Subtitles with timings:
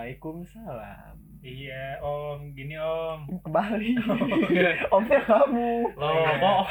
[0.00, 1.16] Waalaikumsalam.
[1.44, 2.56] Iya, Om.
[2.56, 3.28] Gini, Om.
[3.44, 4.00] Kembali.
[4.96, 5.92] Omnya kamu.
[5.92, 6.64] Loh, kok Wa-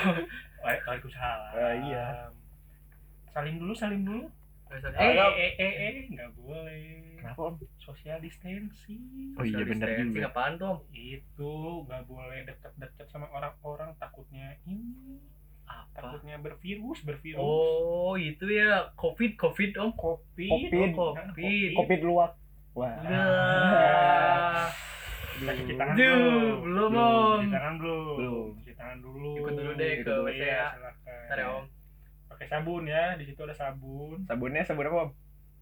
[0.66, 1.54] Waalaikumsalam.
[1.54, 2.06] Ah, iya.
[3.30, 4.26] Salim dulu, salim dulu.
[4.70, 5.34] Eh, Halo.
[5.38, 7.18] eh, eh, eh, nggak boleh.
[7.22, 7.62] Kenapa Om?
[7.78, 9.38] Social distancing.
[9.38, 10.30] Oh iya, distancing juga.
[10.30, 10.82] apaan tuh?
[10.90, 11.54] Itu
[11.86, 15.22] nggak boleh deket-deket sama orang-orang takutnya ini.
[15.70, 16.18] Apa?
[16.18, 17.38] Takutnya bervirus, bervirus.
[17.38, 19.90] Oh, itu ya COVID, COVID Om.
[19.94, 20.50] Covid.
[20.50, 20.92] Covid.
[20.98, 21.70] Oh, COVID.
[21.78, 22.34] Covid luwak.
[22.80, 22.96] Wah.
[23.04, 24.64] Nah.
[25.36, 26.32] Kita cuci tangan Duh, dulu.
[26.64, 26.94] belum, Belum.
[26.96, 27.38] Om.
[27.38, 28.00] Cuci tangan dulu.
[28.16, 28.48] Belum.
[28.56, 29.30] Cuci tangan dulu.
[29.36, 30.14] Ikut dulu deh Ikut ke.
[30.22, 30.66] WC Iya, ya.
[30.72, 31.20] silakan.
[31.26, 31.66] Ntar ya, Om.
[32.30, 34.18] Pakai sabun ya, di situ ada sabun.
[34.24, 35.12] Sabunnya sabun apa Om?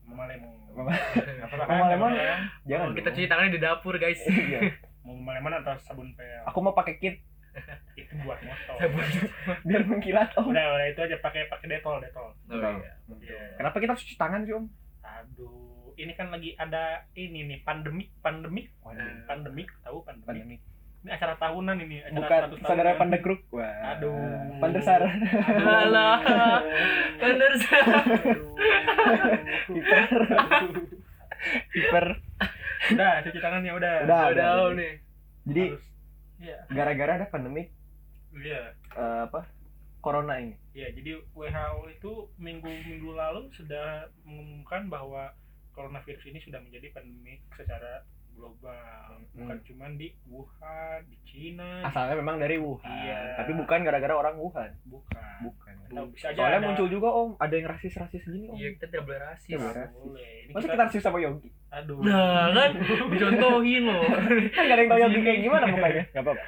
[0.05, 0.55] Mama lemon.
[0.71, 2.11] Mama- lemon?
[2.13, 2.35] ya?
[2.65, 2.87] Jangan.
[2.87, 4.21] Oh, kita cuci tangannya di dapur, guys.
[4.29, 4.77] Iya.
[5.01, 6.43] Mau mama lemon atau sabun pel?
[6.45, 7.15] Aku mau pakai kit
[7.95, 8.75] Itu buat motor.
[8.77, 9.03] Sabun.
[9.63, 10.47] biar mengkilat Om.
[10.47, 12.29] Udah, udah itu aja pakai pakai detol, detol.
[12.45, 12.93] Oh, iya.
[13.17, 13.41] Iya.
[13.55, 14.65] Kenapa kita harus cuci tangan sih Om?
[15.01, 19.25] Aduh, ini kan lagi ada ini nih pandemik, pandemik, Eh.
[19.25, 20.29] pandemik, tahu pandemik?
[20.29, 20.57] Pandemi.
[21.05, 23.41] Ini acara tahunan ini, acara Bukan saudara pandekruk.
[23.53, 23.97] Wah.
[23.97, 24.13] Aduh.
[24.61, 25.01] Pandesar.
[25.65, 26.17] Alah.
[27.21, 27.81] Bener sih.
[31.73, 32.05] Kiper.
[32.93, 33.93] udah, cuci tangannya udah.
[34.05, 34.21] Udah.
[34.33, 34.93] Udah Om nih.
[35.47, 35.65] Jadi.
[36.37, 37.65] Iya, gara-gara ada pandemi
[38.37, 38.77] iya.
[38.93, 39.49] eh, apa?
[40.05, 40.53] Corona ini.
[40.77, 45.33] Ya, jadi WHO itu minggu-minggu lalu sudah mengumumkan bahwa
[45.77, 48.01] coronavirus ini sudah menjadi pandemik secara
[48.33, 49.65] global, bukan Hmm.
[49.65, 52.85] cuma di Wuhan, di Cina, Asalnya memang dari Wuhan.
[52.85, 53.33] Iya.
[53.35, 54.69] Tapi bukan gara-gara orang Wuhan.
[54.83, 55.37] bukan.
[55.43, 55.73] Bukan.
[55.87, 58.55] Atau bisa aja Soalnya ada- muncul juga Om, ada yang rasis-rasis gini Om.
[58.55, 59.47] Iya, kita tidak boleh rasis.
[59.47, 59.73] Iya, boleh.
[59.73, 60.33] Nggak boleh.
[60.39, 61.49] Ini Masa kita, kita rasis sama Yogi?
[61.67, 61.97] aduh.
[61.99, 62.71] Nah, kan
[63.07, 64.03] dicontohin loh.
[64.55, 66.03] Kan gak ada yang tahu Yogi kayak gimana mukanya.
[66.07, 66.43] Gak apa-apa.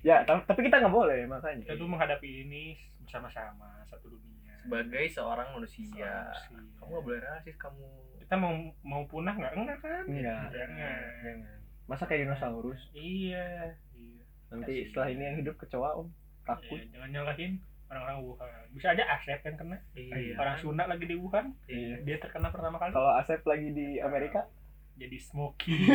[0.00, 1.64] Ya, ta- tapi kita nggak boleh makanya.
[1.64, 2.64] Kita tuh menghadapi ini
[3.00, 4.54] bersama-sama satu dunia.
[4.60, 6.60] Sebagai seorang manusia, Manusia.
[6.76, 7.88] kamu gak boleh rasis kamu.
[8.30, 8.54] Kita mau
[8.86, 9.58] mau punah nggak?
[9.58, 10.04] Enggak kan?
[10.06, 10.54] Enggak.
[10.54, 11.02] Jangan.
[11.18, 11.58] Jangan.
[11.90, 12.78] Masa kayak dinosaurus?
[12.94, 13.74] Iya.
[13.90, 14.22] Iya.
[14.54, 14.86] Nanti Kasih.
[14.86, 16.08] setelah ini yang hidup kecoa Om.
[16.46, 16.78] Takut.
[16.78, 17.52] Iya, jangan nyalahin
[17.90, 18.66] orang-orang Wuhan.
[18.70, 19.78] Bisa aja Asep yang kena.
[19.98, 20.38] Iya.
[20.38, 22.06] Orang Sunda lagi di Wuhan, Iya.
[22.06, 22.94] dia terkena pertama kali.
[22.94, 24.46] Kalau Asep lagi di Amerika,
[24.94, 25.74] Jadi smoky.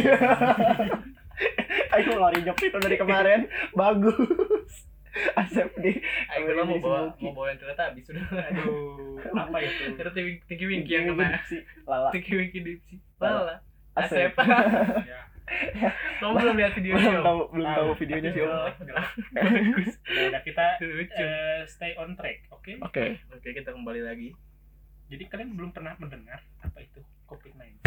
[1.95, 3.47] ayo lari jok itu dari kemarin.
[3.79, 4.91] Bagus.
[5.41, 5.91] Asep di
[6.31, 8.23] Ayo kita mau bawa mau bawa yang ternyata habis sudah.
[8.51, 9.83] Aduh, apa itu?
[9.95, 11.39] Terus Tinky Tinky Winky yang kena.
[11.47, 12.09] si Lala.
[12.11, 12.95] Tinky Winky Dipsy.
[13.19, 13.63] Lala.
[13.95, 14.35] Asep.
[14.35, 14.35] Asep.
[15.45, 15.93] Ya.
[16.25, 17.05] Kamu belum lihat videonya?
[17.05, 17.25] belum Om?
[17.29, 18.49] tahu belum tahu videonya sih Om.
[20.33, 22.73] Udah kita eh, stay on track, oke?
[22.81, 23.21] Oke.
[23.29, 24.33] Oke, kita kembali lagi.
[25.05, 26.97] Jadi kalian belum pernah mendengar apa itu
[27.29, 27.77] COVID-19?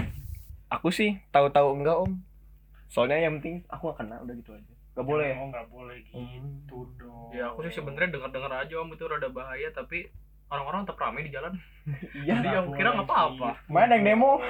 [0.70, 2.22] Aku sih tahu-tahu enggak Om.
[2.86, 4.77] Soalnya yang penting aku gak kena udah gitu aja.
[4.98, 5.30] Gak boleh?
[5.32, 7.30] Oh, nggak boleh gitu dong.
[7.30, 10.10] Ya aku sih sebenarnya dengar-dengar aja om itu rada bahaya tapi
[10.48, 11.54] orang-orang tetap ramai di jalan.
[12.18, 12.34] Iya.
[12.36, 13.62] Jadi yang kira nggak apa-apa.
[13.64, 14.42] Mana yang demo?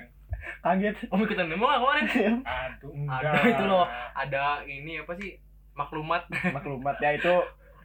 [0.64, 1.10] Kaget.
[1.10, 2.06] Om ikutan demo nggak kemarin?
[2.40, 3.50] Aduh, Ada enggak.
[3.52, 3.86] itu loh.
[4.14, 5.30] Ada ini apa sih
[5.74, 7.34] maklumat Maklumat ya itu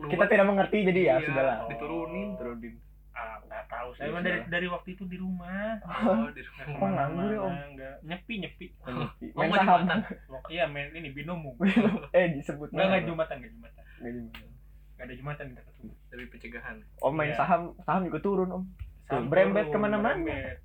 [0.03, 1.25] kita tidak mengerti jadi ya Iya.
[1.25, 1.57] sudahlah.
[1.67, 2.37] diturunin.
[2.37, 2.73] Turunin.
[3.13, 3.89] Ah, nggak tahu.
[3.93, 5.75] Saya Ya, mah dari dari waktu itu di rumah.
[5.83, 6.65] Oh, di Nggak rumah.
[6.77, 7.51] Oh, nganggur ya, Om?
[7.51, 8.65] ke mana-mana, nggak nyepi nyepi.
[8.87, 9.07] Oh,
[9.37, 9.99] Main mau saham.
[10.47, 11.51] Iya main ini binomo.
[12.15, 13.09] Eh disebut Enggak enggak nama.
[13.09, 13.83] jumatan enggak jumatan.
[13.97, 14.47] Nggak jumatan.
[14.91, 15.95] Enggak ada jumatan di dekat rumah.
[16.09, 16.75] Lebih pencegahan.
[16.97, 17.37] Om main Iya.
[17.37, 18.63] saham, saham juga turun Om.
[19.03, 20.09] Saham turun, ke mana-mana.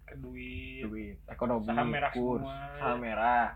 [0.04, 0.82] ke duit.
[0.82, 2.58] Duit, ekonomi, Saham merah kurs, semua.
[2.78, 3.46] saham merah.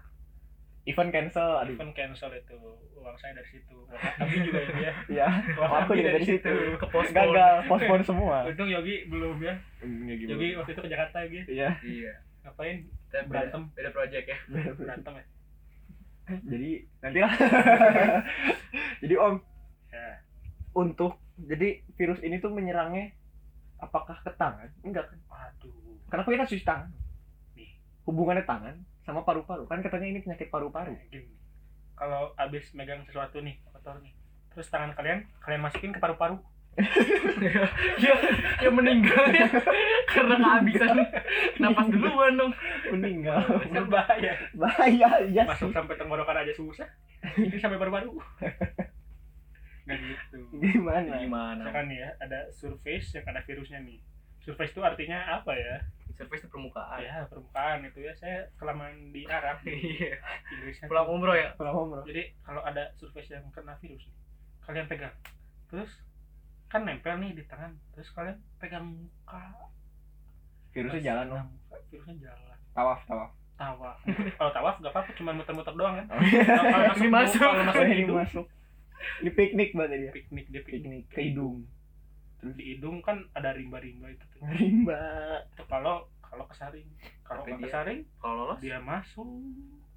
[0.91, 1.73] Event cancel, aduh.
[1.73, 2.59] Event cancel itu
[2.95, 3.77] uang saya dari situ.
[3.79, 4.93] Uang Abi juga ya.
[5.15, 6.51] Iya, Uang aku juga dari situ.
[6.77, 7.15] Ke pospon.
[7.15, 8.37] Gagal, postpone semua.
[8.51, 9.55] Untung Yogi belum ya.
[9.81, 11.41] Enggak Yogi waktu itu ke Jakarta Yogi.
[11.47, 12.13] Iya, Iya.
[12.43, 12.77] Ngapain?
[13.07, 13.63] Kita beda, Berantem.
[13.73, 14.39] beda project ya.
[14.75, 15.25] Berantem ya.
[16.53, 16.71] jadi
[17.01, 17.33] nanti lah.
[19.01, 19.35] jadi Om,
[19.91, 20.23] Ya.
[20.73, 23.11] untuk jadi virus ini tuh menyerangnya
[23.77, 24.71] apakah ke tangan?
[24.81, 25.19] Enggak kan?
[25.27, 25.99] Aduh.
[26.07, 26.91] Kenapa kita cuci tangan?
[27.55, 27.75] Nih.
[28.05, 28.75] Hubungannya tangan
[29.05, 29.65] sama paru-paru.
[29.67, 30.97] Kan katanya ini penyakit paru-paru.
[31.09, 31.29] Gini.
[31.97, 34.13] Kalau abis megang sesuatu nih, kotor nih.
[34.51, 36.41] Terus tangan kalian, kalian masukin ke paru-paru.
[38.05, 38.15] ya,
[38.63, 39.49] ya meninggal ya.
[40.07, 40.97] Karena kehabisan
[41.59, 42.53] napas duluan dong.
[42.95, 43.43] Meninggal.
[43.75, 44.33] Kan bahaya.
[44.55, 46.89] Bahaya ya Masuk sampai tenggorokan aja susah.
[47.37, 48.17] Ini sampai paru-paru.
[49.85, 50.39] Nggak gitu.
[50.63, 51.19] Gimana?
[51.19, 51.63] Gimana?
[51.67, 53.99] Misalkan ya, ada surface yang ada virusnya nih.
[54.41, 55.85] Surface itu artinya apa ya?
[56.21, 57.01] Surface itu permukaan.
[57.01, 58.13] Ya, permukaan itu ya.
[58.13, 59.57] Saya kelamaan di Arab.
[59.67, 60.21] Iya.
[60.53, 60.87] Inggrisnya.
[60.93, 61.57] Pulang umroh ya.
[61.57, 62.05] Pulang umroh.
[62.05, 64.05] Jadi kalau ada surface yang kena virus,
[64.61, 65.17] kalian pegang.
[65.73, 65.89] Terus
[66.69, 67.73] kan nempel nih di tangan.
[67.97, 69.41] Terus kalian pegang muka.
[70.71, 72.57] Virusnya Pas jalan muka, Virusnya jalan.
[72.71, 73.31] Tawaf, tawaf.
[73.57, 73.97] Tawaf.
[74.41, 76.07] kalau tawaf gak apa-apa, cuma muter-muter doang kan.
[76.13, 76.45] Oh, iya.
[76.45, 77.41] Kalau kalau Ini masuk.
[77.41, 78.47] Kalau masuk Ini masuk.
[79.25, 80.13] Di piknik berarti dia.
[80.13, 80.81] piknik dia piknik.
[80.85, 81.65] Piknik ke hidung.
[82.41, 84.41] Terus di hidung kan ada rimba-rimba itu tuh.
[84.43, 85.01] Rimba.
[85.51, 86.89] Itu kalau kalau kesaring.
[87.21, 88.59] Kalau nggak dia- kesaring kalau lolos?
[88.59, 89.29] dia masuk.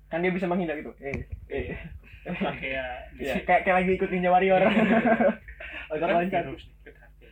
[0.07, 0.91] Kan dia bisa menghindar gitu?
[0.99, 1.79] Eh eh.
[2.23, 4.61] Kan kayak ya, kayak kayak lagi ikut ninja warrior.
[5.91, 7.29] Agak kan lancar virus nih, kan ya.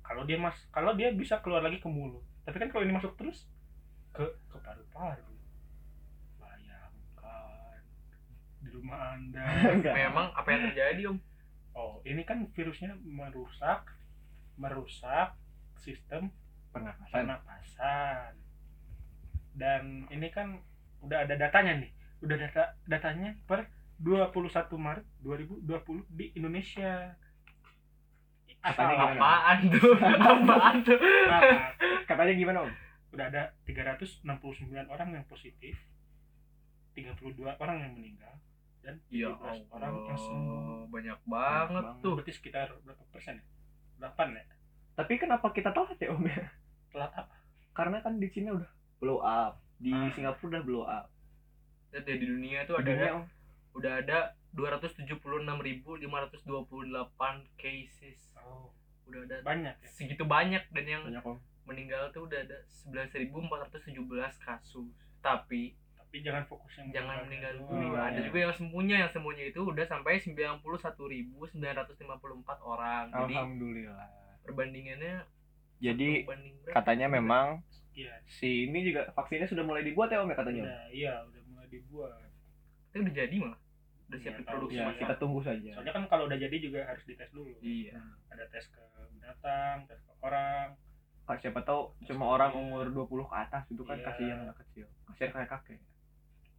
[0.00, 2.22] kalau dia mas kalau dia bisa keluar lagi ke mulut.
[2.42, 3.44] Tapi kan kalau ini masuk terus
[4.10, 5.26] ke ke paru-paru.
[6.38, 7.80] Bayangkan.
[8.58, 9.42] Di rumah anda.
[9.74, 9.94] Enggak.
[9.94, 11.18] memang apa yang terjadi om?
[11.72, 13.86] Oh ini kan virusnya merusak
[14.58, 15.38] merusak
[15.78, 16.34] sistem
[16.68, 18.30] pernapasan pernapasan.
[19.54, 20.58] Dan ini kan
[21.00, 21.90] udah ada datanya nih.
[22.20, 25.62] Udah data datanya per 21 Maret 2020
[26.12, 27.14] di Indonesia.
[28.58, 29.94] Katanya apaan tuh?
[30.34, 30.98] Apaan tuh?
[30.98, 31.40] Nah,
[32.04, 32.72] katanya gimana om?
[33.14, 34.26] Udah ada 369
[34.90, 35.78] orang yang positif
[36.92, 38.34] 32 orang yang meninggal
[38.82, 40.90] dan ya 17 orang yang sembuh.
[40.90, 42.02] banyak banget Banget.
[42.02, 42.14] tuh.
[42.18, 43.44] Berarti sekitar berapa persen ya
[43.98, 44.44] 8 ya?
[44.94, 46.42] Tapi kenapa kita telat ya om ya?
[46.90, 47.34] Telat apa?
[47.74, 49.62] Karena kan di Cina udah blow up.
[49.78, 50.10] Di Ah.
[50.10, 51.06] Singapura udah blow up.
[51.94, 53.24] Dan di dunia tuh Di ada dunia, Om.
[53.78, 54.18] udah ada
[54.52, 58.34] 276.528 cases.
[58.42, 58.74] Oh.
[59.08, 59.88] Udah ada banyak ya?
[59.88, 61.40] segitu banyak dan yang banyak om.
[61.64, 63.96] meninggal tuh udah ada 11.417
[64.40, 64.88] kasus.
[65.20, 65.76] Tapi
[66.08, 67.68] tapi jangan fokus yang jangan meninggal dulu.
[67.70, 68.00] dulu Iya.
[68.02, 71.52] ada juga yang sembunyi yang sembunyi itu udah sampai 91.954
[72.64, 74.08] orang jadi alhamdulillah
[74.40, 75.14] perbandingannya
[75.78, 76.74] jadi satu banding berapa?
[76.74, 77.46] katanya memang
[77.90, 81.42] Iya, si ini juga vaksinnya sudah mulai dibuat ya om ya katanya udah, iya udah
[81.44, 82.14] mulai dibuat.
[82.88, 83.58] Tapi udah jadi malah
[84.06, 84.38] udah siap Nggak tahu.
[84.54, 84.94] diproduksi ya Iya.
[84.96, 87.58] kita tunggu saja Soalnya kan kalau udah jadi juga harus dites dulu.
[87.58, 88.78] iya Ada tes ke
[89.12, 90.78] binatang, tes ke orang.
[91.28, 94.06] Siapa tahu cuma orang umur 20 ke atas itu kan Iya.
[94.06, 95.78] kasihan anak kecil kasihan kayak kakek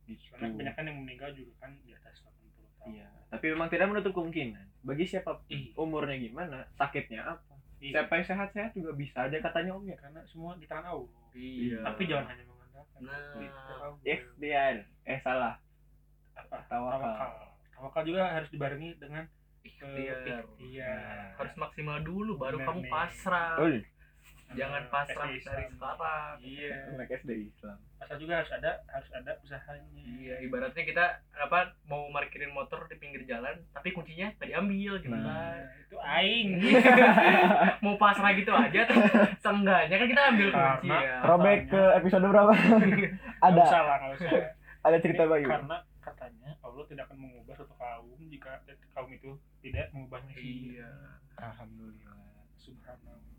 [0.09, 2.33] gitu Soalnya kebanyakan yang meninggal juga kan di atas 80
[2.75, 2.89] tahun.
[2.91, 8.01] iya tapi memang tidak menutup kemungkinan bagi siapa Ih, umurnya gimana sakitnya apa iya.
[8.01, 11.11] siapa yang sehat-sehat juga bisa aja katanya om ya Karena semua di tangan Allah.
[11.35, 12.99] iya Tapi jangan hanya mengandalkan.
[13.05, 13.93] Nah.
[14.01, 14.75] Ikhtiar
[15.05, 15.55] eh salah
[16.33, 16.57] apa?
[16.65, 17.29] Tawakal.
[17.69, 18.01] Tawakal.
[18.03, 19.27] Juga harus dibarengi dengan
[19.61, 21.35] eh, ikhtiar ikhtiar.
[21.35, 23.59] harus maksimal dulu baru Bener kamu pasrah.
[24.51, 26.75] Jangan pasrah dari sekarang Iya.
[26.91, 30.01] anak SD Islam Asal juga harus ada harus ada usahanya.
[30.15, 35.11] iya ibaratnya kita apa mau parkirin motor di pinggir jalan tapi kuncinya nggak diambil gitu
[35.11, 35.19] Nah.
[35.19, 36.49] kan Nah, itu aing.
[37.83, 39.05] mau pasrah gitu aja terus
[39.37, 42.53] seenggaknya kan kita ambil kunci ya Robek ke episode berapa?
[43.45, 44.31] Ada usah lah, usah.
[44.79, 45.47] ada cerita Ini Bayu.
[45.47, 48.51] Karena katanya Allah tidak akan mengubah suatu kaum jika
[48.89, 50.89] kaum itu tidak mengubahnya iya
[51.37, 52.15] Alhamdulillah.
[52.55, 53.38] Subhanallah.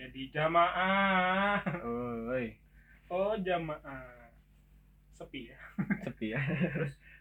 [0.00, 1.60] Jadi jamaah.
[1.84, 2.56] Oi,
[3.12, 4.32] Oh jamaah.
[5.12, 5.60] Sepi ya.
[6.08, 6.40] sepi ya.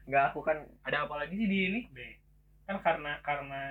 [0.07, 1.99] Enggak aku kan ada apa lagi sih di ini B.
[2.63, 3.63] Kan karena karena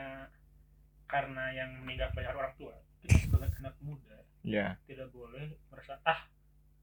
[1.08, 2.76] karena yang meninggal banyak orang tua.
[3.00, 4.76] Kita sebagai anak muda ya.
[4.84, 6.28] tidak boleh merasa ah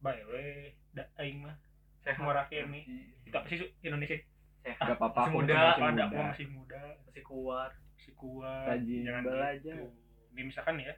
[0.01, 1.53] bae we da aing mah
[2.01, 3.13] sehat ngorake nih.
[3.29, 3.69] Apa sih Su?
[3.85, 4.17] Indonesia?
[4.65, 5.29] sehat Enggak apa-apa.
[5.29, 6.05] Masih muda, masih muda.
[6.09, 8.65] gua masih muda, masih kuat masih kuat.
[8.65, 9.77] Rajin Jangan belajar.
[9.77, 9.85] gitu.
[10.33, 10.93] Ini misalkan ya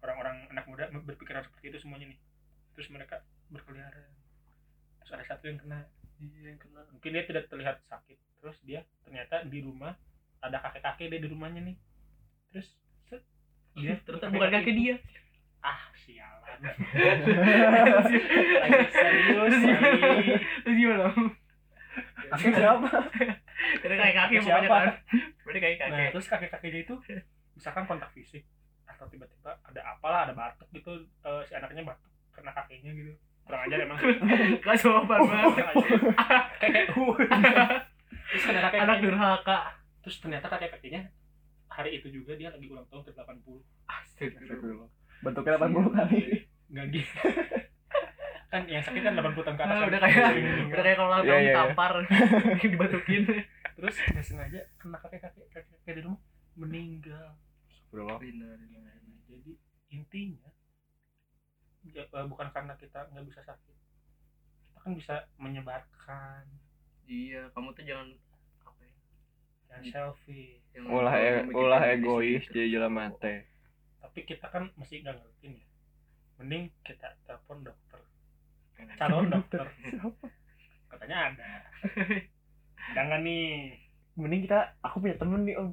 [0.00, 2.18] orang-orang anak muda berpikiran seperti itu semuanya nih.
[2.76, 3.20] Terus mereka
[3.52, 4.10] berkeliaran.
[5.02, 5.80] Terus ada satu yang kena.
[6.20, 6.80] Iya, yang kena.
[6.92, 8.16] Mungkin dia tidak terlihat sakit.
[8.40, 9.96] Terus dia ternyata di rumah
[10.40, 11.76] ada kakek-kakek dia di rumahnya nih.
[12.52, 12.68] Terus
[13.08, 13.22] set,
[13.76, 14.96] dia ternyata bukan kaki dia
[15.60, 16.56] Ah, sialan.
[18.64, 19.54] Lagi serius
[20.64, 21.12] terus gimana
[22.32, 22.88] Aku siapa?
[23.84, 24.64] Karena kayak kaki Siapa?
[24.64, 24.88] kan
[25.44, 26.94] berarti kaki Nah, terus kakek-kakeknya itu
[27.52, 28.46] misalkan kontak fisik
[29.00, 30.92] atau tiba-tiba ada apalah, ada batuk gitu,
[31.24, 33.16] eh, si anaknya batuk kena kakeknya gitu.
[33.48, 33.96] Kurang ajar emang.
[34.68, 35.64] gak sopan banget
[36.60, 37.16] Kayak uh.
[38.30, 39.58] Terus ada kakek anak durhaka
[40.04, 41.08] Terus ternyata kakek-kakeknya
[41.72, 43.40] hari itu juga dia lagi ulang tahun ke 80.
[43.88, 44.90] astagfirullah
[45.24, 46.20] Bentuknya 80 kali.
[46.68, 47.16] Enggak gitu.
[48.52, 49.72] kan yang sakit kan 80 tahun ke atas.
[49.72, 49.88] Ah, kan?
[49.88, 50.52] udah kayak Iya.
[50.68, 51.54] udah kayak kalau ulang Iya, tahun iya, iya.
[51.56, 51.92] ditampar
[52.60, 53.22] dibatukin
[53.80, 56.20] Terus nggak sengaja kena kakek-kakek kakek di rumah
[56.58, 57.28] meninggal.
[57.90, 58.22] Bro.
[59.30, 59.52] Jadi
[59.90, 60.50] intinya
[61.90, 63.76] ya, eh, bukan karena kita nggak bisa sakit,
[64.70, 66.46] kita kan bisa menyebarkan,
[67.10, 68.14] iya kamu tuh jangan
[68.62, 68.94] apa ya
[69.66, 70.62] jangan selfie.
[70.70, 73.34] jangan Ulah e ulah diri egois sendiri jadi jalan mate.
[73.98, 75.66] Tapi kita kan masih nggak ngertiin ya.
[76.40, 78.00] Mending kita telepon dokter,
[78.96, 79.66] calon dokter.
[80.90, 81.50] Katanya ada.
[82.94, 83.78] Jangan nih.
[84.18, 85.70] Mending kita aku punya temen nih Om.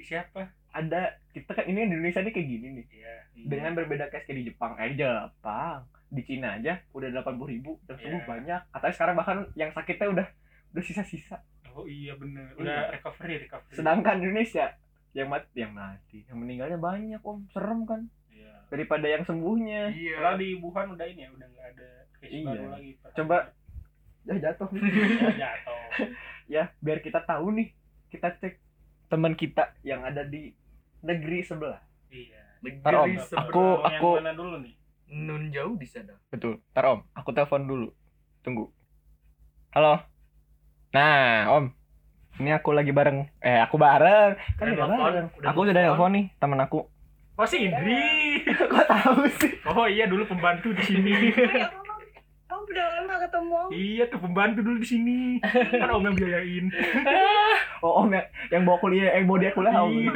[0.00, 0.63] Siapa?
[0.74, 1.00] Ada
[1.30, 2.86] kita kan ini di Indonesia nih kayak gini nih.
[2.90, 3.14] Iya.
[3.46, 4.74] Dengan berbeda case kayak di Jepang.
[4.76, 5.86] Eh di Jepang.
[6.10, 8.28] Di Cina aja udah 80 ribu dan sembuh Iya.
[8.28, 8.60] banyak.
[8.70, 10.26] Katanya sekarang bahkan yang sakitnya udah
[10.70, 11.38] udah sisa-sisa.
[11.70, 12.54] Oh iya bener.
[12.54, 12.92] Udah Iya.
[12.92, 13.74] recovery recovery.
[13.74, 14.74] Sedangkan Indonesia
[15.10, 18.66] yang mati yang mati yang meninggalnya banyak om serem kan Iya.
[18.66, 20.18] daripada yang sembuhnya Iya.
[20.18, 22.46] Kalau di Wuhan udah ini ya, udah nggak ada case Iya.
[22.46, 22.90] baru lagi.
[23.14, 23.38] Coba.
[24.24, 25.80] ya jatuh Ya, jatuh.
[26.54, 27.68] ya biar kita tahu nih
[28.08, 28.56] kita cek
[29.06, 30.48] teman kita yang ada di
[31.04, 32.40] negeri sebelah Iya.
[32.64, 34.74] Ntar, Om, Negeri aku- yang aku- mana dulu nih?
[35.06, 36.16] nun jauh di sana.
[36.26, 37.88] betul ntar om aku telepon dulu
[38.40, 38.72] tunggu
[39.70, 40.00] halo
[40.90, 41.70] nah om
[42.34, 45.92] ini aku lagi bareng eh aku bareng kan Udah udah bareng Udah aku sudah nelfon?
[45.92, 46.80] nelfon nih teman aku
[47.34, 47.98] Oh si Indri.
[48.70, 51.34] kok tahu sih Oh iya dulu pembantu di sini.
[51.34, 51.98] Ya Allah,
[52.48, 53.60] kamu udah lama ketemu.
[53.70, 55.18] iya tuh pembantu dulu di sini.
[55.42, 56.64] Kan om yang biayain.
[57.82, 60.14] oh om yang yang bawa kuliah yang bawa dia kuliah om Iya.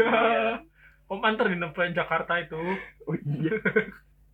[1.08, 2.60] Om antar di nempat Jakarta itu.
[3.02, 3.54] oh iya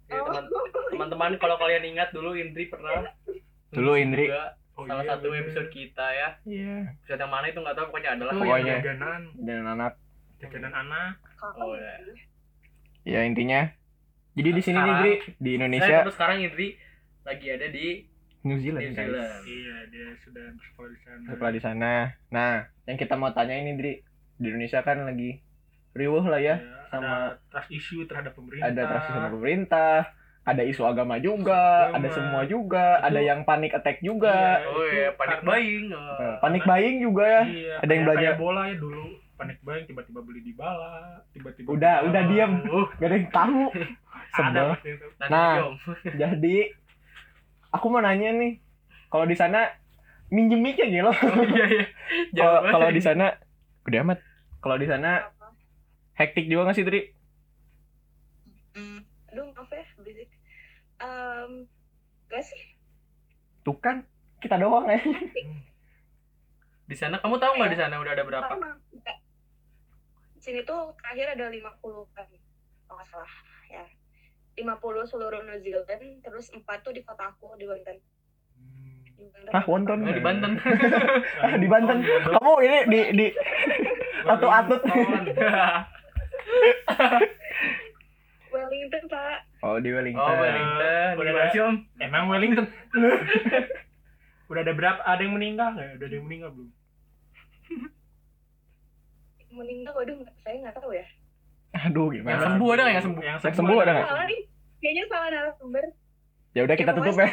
[0.05, 0.51] Ya, teman-
[0.91, 3.09] teman-teman kalau kalian ingat dulu Indri pernah
[3.71, 4.29] Dulu Indri.
[4.29, 5.41] juga Oh, salah iya, satu bener.
[5.41, 6.29] episode kita ya.
[6.45, 8.75] iya Episode yang mana itu nggak tahu pokoknya adalah Pokoknya.
[8.77, 9.93] jajanan, dan anak
[10.37, 11.15] jajanan anak.
[11.55, 11.95] Oh, ya.
[13.07, 13.71] ya intinya
[14.35, 16.69] jadi di sini nih Sekarang- Dri di Saya Indonesia terus sekarang Indri
[17.23, 17.87] lagi ada di
[18.43, 19.43] New Zealand New guys Zealand.
[19.47, 21.25] Iya, dia sudah bersekolah di sana.
[21.31, 21.93] sekolah di sana
[22.29, 22.55] nah
[22.85, 23.93] yang kita mau tanya ini Dri
[24.35, 25.39] di Indonesia kan lagi
[25.95, 27.17] riuh lah ya Iya, sama- ada
[27.49, 28.67] trust issue terhadap pemerintah.
[28.69, 29.97] ada trust sama pemerintah
[30.45, 31.57] ada isu agama juga
[31.89, 31.97] Agama.
[31.97, 35.87] ada semua juga Itu- ada yang panik attack juga Iya, Oh ya, panik karena- buying.
[35.89, 39.85] Eh, panik buying juga ya Iya, Ada yang belanja- kayak bola ya dulu panik buying
[39.85, 40.95] tiba-tiba beli di bala,
[41.31, 42.53] tiba-tiba Udah, beli udah diem.
[42.69, 43.63] Oh, gak ada yang tahu
[44.39, 45.55] ada sebel Nah.
[46.23, 46.57] Jadi
[47.73, 48.61] aku mau nanya nih
[49.09, 49.67] kalau di sana
[50.29, 51.15] minjem mic ya gitu Oh
[51.47, 51.85] iya iya.
[52.75, 53.33] kalau di sana
[53.83, 54.19] gede amat
[54.59, 55.29] kalau di sana?
[56.15, 57.01] Hektik juga nggak sih Tri
[59.35, 60.31] Aduh, maaf ya, berisik.
[61.03, 61.67] Um,
[62.31, 62.63] gak sih?
[63.67, 64.07] tuh kan
[64.39, 65.01] kita doang ya
[66.91, 68.55] di sana kamu tahu nggak di sana udah ada berapa?
[70.37, 71.65] Di sini tuh terakhir ada 50
[72.13, 72.29] kan.
[72.85, 73.33] Kalau nggak salah,
[73.73, 73.85] ya.
[74.55, 77.65] 50 seluruh New Zealand, terus 4 tuh di kota aku, di.
[77.65, 77.73] Hmm.
[77.73, 77.99] Wellington.
[79.51, 80.53] ah wonton Oh, di Banten.
[81.43, 83.27] Ah, di Banten kamu ini di di
[84.29, 84.81] atut-atut
[88.51, 89.39] Wellington, Pak.
[89.61, 91.11] oh di Wellington Oh, Wellington.
[91.17, 91.75] Udah ada- sih, Om?
[91.99, 92.67] Emang Wellington.
[94.51, 95.01] udah ada berapa?
[95.03, 95.89] Ada yang meninggal nggak?
[95.99, 96.71] Udah ada yang meninggal belum?
[99.51, 101.07] Meninggal, waduh, saya nggak tahu ya.
[101.75, 103.23] aduh Yang gimana sembuh ada nggak yang sembuh?
[103.25, 104.07] Yang Yang sembuh ada nggak?
[104.07, 104.41] Salah nih.
[104.79, 105.85] Kayaknya salah narasumber.
[106.55, 107.27] ya udah kita tutup ya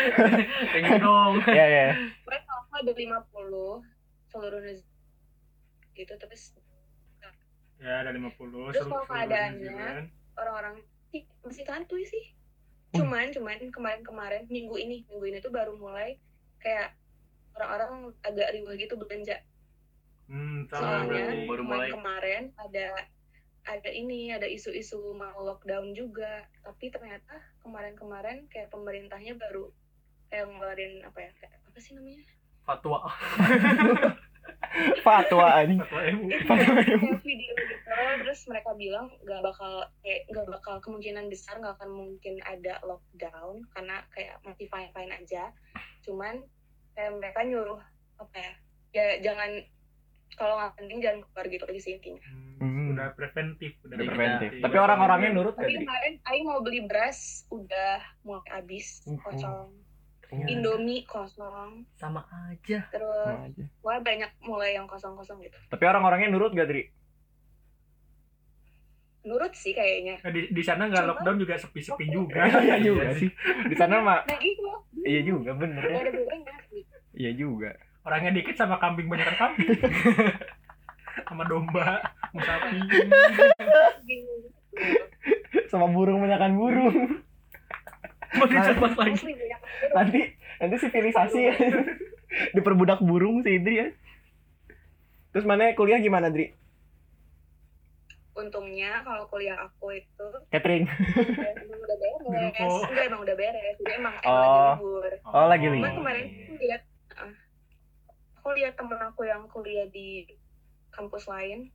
[0.72, 1.32] gitu dong.
[1.58, 1.86] ya ya
[2.24, 4.96] Pokoknya ada 50 seluruh New Zealand.
[5.92, 6.42] Gitu, terus
[7.78, 8.74] Ya ada 50.
[8.74, 10.76] Terus kalau keadaannya, orang-orang
[11.10, 12.34] ih, masih santuy sih
[12.88, 13.04] Hmm.
[13.04, 16.16] cuman cuman kemarin-kemarin minggu ini minggu ini tuh baru mulai
[16.58, 16.96] kayak
[17.52, 19.44] orang-orang agak riuh gitu belanja
[20.24, 21.92] Hmm, sama soalnya baru mulai.
[21.92, 22.88] kemarin ada
[23.66, 29.68] ada ini ada isu-isu mau lockdown juga tapi ternyata kemarin-kemarin kayak pemerintahnya baru
[30.26, 32.24] kayak ngeluarin apa ya kayak apa sih namanya
[32.64, 33.04] Fatwa.
[35.06, 35.80] fatwa anjing.
[36.46, 37.18] Fatwa MUI.
[37.24, 37.74] video gitu
[38.18, 43.64] terus mereka bilang nggak bakal kayak nggak bakal kemungkinan besar nggak akan mungkin ada lockdown
[43.72, 45.50] karena kayak masih fine fine aja.
[46.04, 46.44] Cuman
[46.94, 47.80] kayak mereka nyuruh
[48.18, 48.52] apa ya
[48.92, 49.50] ya jangan
[50.34, 52.26] kalau nggak penting jangan keluar gitu aja sih intinya
[52.58, 54.50] Hmm, Udah preventif, udah Udah preventif.
[54.58, 59.70] Tapi orang-orangnya nurut tapi kemarin Aing mau beli beras udah mulai habis Hmm.
[60.28, 60.44] Kosong Oh.
[60.46, 62.84] Indomie kosong Sama aja.
[62.86, 63.64] terus Sama aja.
[63.80, 66.84] wah banyak mulai yang kosong-kosong gitu tapi orang-orangnya nurut gak Tri?
[69.20, 72.44] nurut sih kayaknya Nah, di, di sana nggak lockdown juga sepi-sepi juga.
[72.62, 73.28] iya juga sih
[73.64, 74.64] di sana mah nah gitu
[75.02, 76.10] iya juga bener ya ada
[77.14, 77.72] iya juga
[78.04, 79.68] Orangnya dikit sama kambing banyak kambing.
[81.28, 82.80] sama domba, sama sapi.
[85.68, 86.96] sama burung menyakan burung
[88.28, 89.24] Mau dicoba lagi.
[89.92, 90.20] Nanti
[90.58, 91.54] nanti sivilisasi ya.
[92.56, 93.88] Diperbudak burung si Idri ya.
[95.30, 96.52] Terus mana kuliah gimana Dri?
[98.38, 100.86] untungnya kalau kuliah aku itu Catering.
[100.86, 102.22] Ya, emang udah beres
[102.86, 103.74] enggak emang udah beres.
[103.82, 104.38] Jadi emang, emang Oh.
[104.38, 105.12] lagi libur.
[105.26, 105.90] Oh, lagi cuman libur.
[105.98, 106.82] kemarin aku lihat
[107.18, 107.34] ah,
[108.38, 110.22] aku lihat temen aku yang kuliah di
[110.94, 111.74] kampus lain.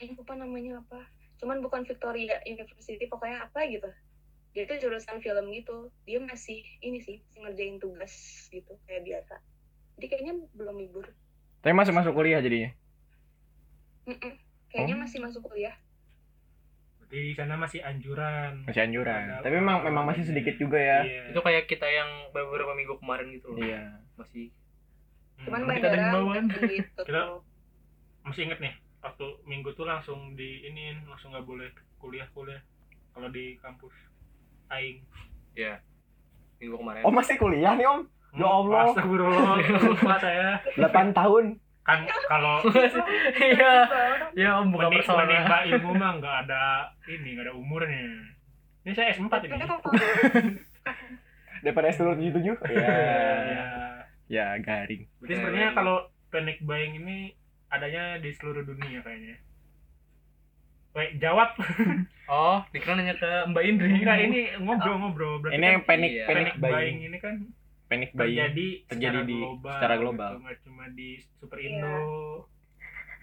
[0.00, 1.04] Eh lupa namanya apa.
[1.36, 3.92] Cuman bukan Victoria University pokoknya apa gitu
[4.54, 8.14] dia tuh jurusan film gitu dia masih ini sih masih ngerjain tugas
[8.48, 9.34] gitu kayak biasa
[9.96, 11.06] jadi kayaknya belum libur
[11.58, 12.70] tapi masuk masuk kuliah jadinya
[14.04, 14.32] Mm-mm.
[14.68, 15.00] kayaknya Oh.
[15.00, 15.74] masih masuk kuliah
[17.04, 18.64] di sana masih anjuran.
[18.64, 21.22] masih anjuran Ada- tapi memang memang masih sedikit juga ya Iya.
[21.30, 23.58] Itu kayak kita yang beberapa minggu kemarin gitu loh.
[23.60, 24.50] iya Masih
[25.34, 25.46] Hmm.
[25.46, 26.44] cuman Kita himbauan.
[26.44, 27.04] udah ditutup.
[27.06, 27.42] Kita-
[28.24, 32.62] masih inget nih waktu minggu tuh langsung di ini langsung nggak boleh kuliah kuliah
[33.10, 33.94] kalau di kampus
[34.78, 34.98] aing
[36.64, 38.00] minggu kemarin Om masih kuliah nih om.
[38.34, 38.90] Ya Allah.
[38.90, 40.58] Astagfirullah, lupa saya.
[40.74, 41.44] 8 tahun.
[41.84, 42.00] Kan
[42.32, 42.64] kalau
[43.52, 43.84] iya
[44.32, 48.08] ya om bukan personal menimba ilmu mah nggak ada ini, nggak ada umurnya.
[48.88, 49.54] Ini saya S4 ini.
[51.64, 52.56] Daripada S7 tujuh.
[52.72, 52.88] Iya.
[53.52, 53.68] Ya.
[54.24, 55.04] Ya garing.
[55.20, 57.36] Berarti sebenarnya kalau panic buying ini
[57.68, 59.36] adanya di seluruh dunia kayaknya.
[60.94, 61.58] Wait, jawab.
[62.32, 65.42] oh dikira nanya ke mbak Indri Enggak, ini ngobrol-ngobrol.
[65.42, 66.24] Berarti Ini yang kan panic Iya.
[66.24, 66.98] panic panic buying buying.
[67.02, 67.34] ini kan
[67.84, 68.30] Panic buying.
[68.32, 70.30] terjadi, terjadi secara di- global, secara global.
[70.30, 70.40] gitu.
[70.40, 71.98] nggak cuma di Super Indo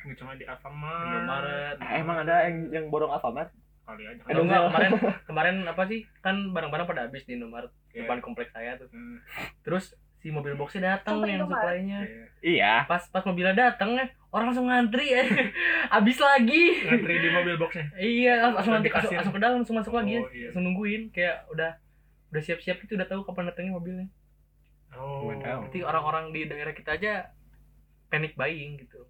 [0.01, 3.49] nggak cuma di Alfamart Indomaret Ah, Emang ada yang yang borong Alfamart?
[3.81, 4.69] kali aja Ada Aduh, enggak, nggak?
[4.69, 4.91] kemarin
[5.25, 8.03] kemarin apa sih kan barang-barang pada habis di Indomaret Iya.
[8.03, 9.17] depan kompleks saya tuh Hmm,
[9.61, 11.99] terus si mobil boxnya datang Sampai yang supply-nya.
[12.01, 12.23] Iya.
[12.41, 12.73] Iya.
[12.85, 15.07] pas pas mobilnya datang ya orang langsung ngantri.
[15.11, 15.23] Ya
[15.89, 16.63] habis lagi.
[16.85, 17.85] Ngantri di mobil boxnya?
[17.95, 19.17] Iya langsung, langsung nanti langsung, kasir.
[19.17, 20.11] langsung ke dalam langsung masuk lagi.
[20.11, 20.45] Ya Oh, iya.
[20.49, 21.71] langsung nungguin kayak udah
[22.31, 24.07] udah siap-siap itu udah tahu kapan datangnya mobilnya.
[24.91, 25.27] Oh.
[25.27, 27.33] Berarti orang-orang di daerah kita aja
[28.07, 29.01] panic buying gitu.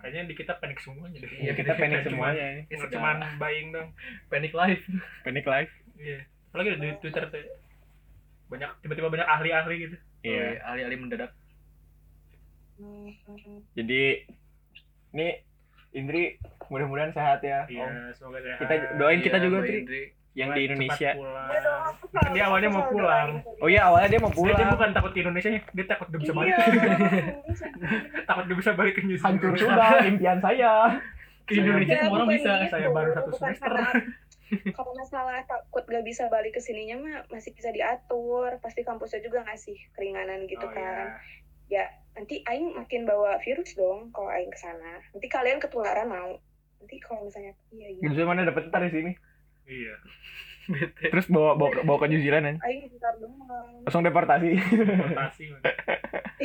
[0.00, 1.28] Kayaknya di kita panik semuanya deh.
[1.28, 2.46] Iya, kita panik Nggak semuanya.
[2.64, 3.88] cuma- nggak cuma buying dong.
[4.28, 4.84] Panic life.
[5.20, 5.72] Panic life.
[5.96, 6.22] iya.
[6.48, 7.42] Apalagi di Twitter tuh
[8.44, 10.40] banyak tiba-tiba banyak ahli-ahli gitu Iya.
[10.58, 11.30] Oh, alih-alih mendadak
[13.74, 14.02] Jadi
[15.12, 15.28] ini
[15.92, 17.62] Indri mudah-mudahan sehat ya.
[17.68, 18.10] iya Om.
[18.12, 20.02] semoga sehat Kita doain kita Iya, juga Tri Indri.
[20.34, 21.10] yang di Indonesia.
[21.14, 21.48] pulang.
[22.32, 23.28] Dia awalnya mau pulang.
[23.60, 24.74] Oh iya awalnya dia mau Sebenarnya dia pulang.
[24.74, 26.50] bukan takut di Indonesia ya, dia takut gak bisa balik.
[26.50, 26.66] Iya.
[28.26, 29.38] takut gak bisa balik ke New Zealand.
[29.38, 30.72] Hancur sudah impian saya.
[31.44, 33.72] ke Indonesia semua orang bisa gitu, Saya baru satu semester.
[34.70, 38.58] Kalau masalah takut gak bisa balik ke sininya mah masih bisa diatur.
[38.58, 41.18] Pasti kampusnya juga ngasih keringanan gitu Oh, kan.
[41.66, 41.80] iya.
[41.80, 45.00] Ya, nanti aing makin bawa virus dong kalau aing ke sana.
[45.10, 46.36] Nanti kalian ketularan mau.
[46.76, 48.02] Nanti kalau misalnya iya iya.
[48.04, 49.12] Gitu mana dapat ntar di sini.
[49.64, 49.94] Iya.
[50.64, 51.08] Bete.
[51.12, 52.56] Terus bawa bawa, bawa ke New Zealand kan.
[52.62, 53.68] Aing bentar doang.
[53.82, 54.48] Langsung deportasi.
[54.54, 55.44] Transportasi.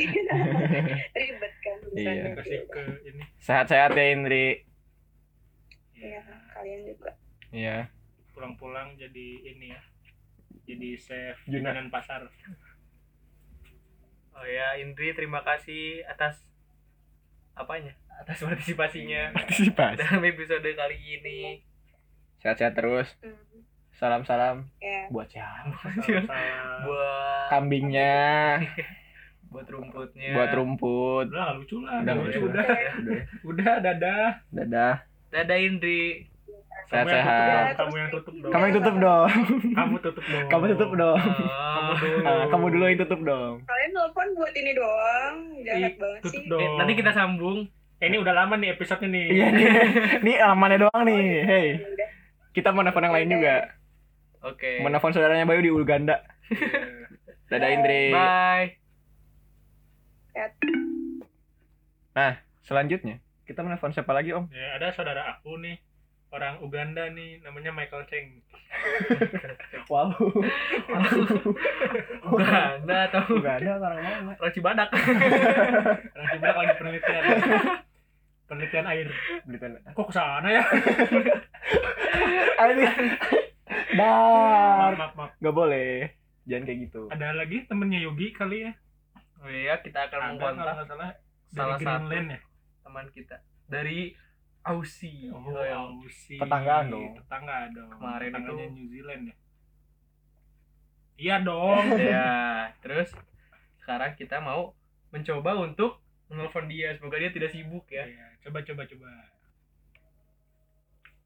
[1.12, 2.32] Ribet kan Iya.
[2.40, 3.22] ke ini.
[3.38, 4.64] Sehat-sehat ya Indri.
[5.92, 6.24] Iya,
[6.56, 7.12] kalian juga.
[7.50, 7.90] Iya.
[8.30, 9.80] Pulang-pulang jadi ini ya.
[10.64, 11.70] Jadi chef Juna.
[11.70, 12.26] jajanan pasar.
[14.32, 16.38] Oh ya, Indri terima kasih atas
[17.52, 17.92] apanya?
[18.16, 19.98] Atas partisipasinya Partisipasi.
[19.98, 21.40] dalam episode kali ini.
[22.38, 23.08] Sehat-sehat terus.
[23.20, 23.36] Hmm.
[23.92, 25.10] Salam-salam Ya.
[25.10, 25.76] buat siapa?
[26.80, 28.56] Buat Kambingnya,
[29.52, 30.32] buat rumputnya.
[30.32, 31.26] buat rumput.
[31.28, 32.00] Udah lucu lah.
[32.00, 32.38] Udah Udah lucu.
[32.38, 32.64] lucu udah.
[32.96, 33.20] Udah.
[33.44, 34.26] Udah dadah.
[34.48, 34.94] Dadah.
[35.28, 36.29] Dadah Indri.
[36.90, 37.46] Kamu yang tutup Sehat-sehat.
[37.70, 37.78] dong.
[37.78, 38.50] Kamu yang tutup dong.
[38.50, 39.28] Kamu yang tutup dong.
[39.72, 40.46] Kamu tutup dong.
[40.50, 41.18] Kamu tutup dong.
[41.20, 41.94] Kamu Oh.
[41.96, 42.18] dulu.
[42.24, 43.52] Ah, kamu dulu yang tutup dong.
[43.62, 45.34] Kalian telepon buat ini doang.
[45.62, 46.50] Jahat banget tutup sih.
[46.50, 46.60] dong.
[46.60, 47.58] Eh, nanti kita sambung.
[47.96, 49.26] Eh, ini udah lama nih episode nih.
[49.28, 49.66] Iya nih.
[50.20, 51.22] Nih alamannya doang nih.
[51.42, 52.08] Hey, Ya udah.
[52.50, 53.54] kita mau nelfon yang lain juga.
[54.42, 54.80] Oke.
[54.80, 56.16] Mau nelfon saudaranya Bayu di Uganda.
[56.48, 57.06] Iya.
[57.48, 58.02] Dadah Indri.
[58.10, 58.78] Bye.
[62.60, 64.46] Selanjutnya, kita mau nelfon siapa lagi, Om?
[64.48, 65.82] Ya, ada saudara aku nih,
[66.30, 68.28] orang Uganda nih, namanya Michael Cheng.
[69.90, 70.14] Wow.
[72.30, 74.32] Uganda atau Uganda orang mana?
[74.38, 74.86] orang Cibadak.
[76.14, 77.22] Orang Cibadak lagi penelitian.
[78.46, 79.08] penelitian air.
[79.42, 79.74] Belitan.
[79.90, 80.62] Kok ke sana ya?
[83.98, 84.94] Maaf, Dar.
[84.94, 85.30] maaf, maaf.
[85.42, 86.14] Gak boleh.
[86.46, 87.02] Jangan kayak gitu.
[87.10, 88.72] Ada lagi temennya Yogi kali ya?
[89.42, 91.10] Oh iya, kita akan mengkontak salah salah
[91.50, 92.40] dari satu Greenland ya?
[92.80, 93.98] teman kita dari
[94.62, 95.28] Aussie.
[95.28, 96.36] Oh, Oh, yang Aussie.
[96.36, 97.16] Tetanggaan dong.
[97.16, 97.88] Tetangga dong.
[97.90, 99.36] Kemarin Tetangganya itu- New Zealand ya?
[101.16, 101.84] Iya dong.
[102.12, 102.30] ya,
[102.78, 103.12] terus
[103.78, 104.72] sekarang kita mau
[105.10, 106.92] mencoba untuk menelpon dia.
[106.92, 108.04] Semoga dia tidak sibuk ya.
[108.04, 109.10] Iya, Coba, coba, coba.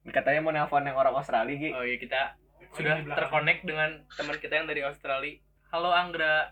[0.06, 1.70] Katanya mau nelfon yang orang Australia, Gi.
[1.70, 2.20] Oh iya, kita
[2.64, 5.38] Oh, sudah terkonek dengan teman kita yang dari Australia.
[5.70, 6.50] Halo Anggra.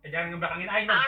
[0.00, 0.98] Eh, jangan ngebelakangin Aing dong.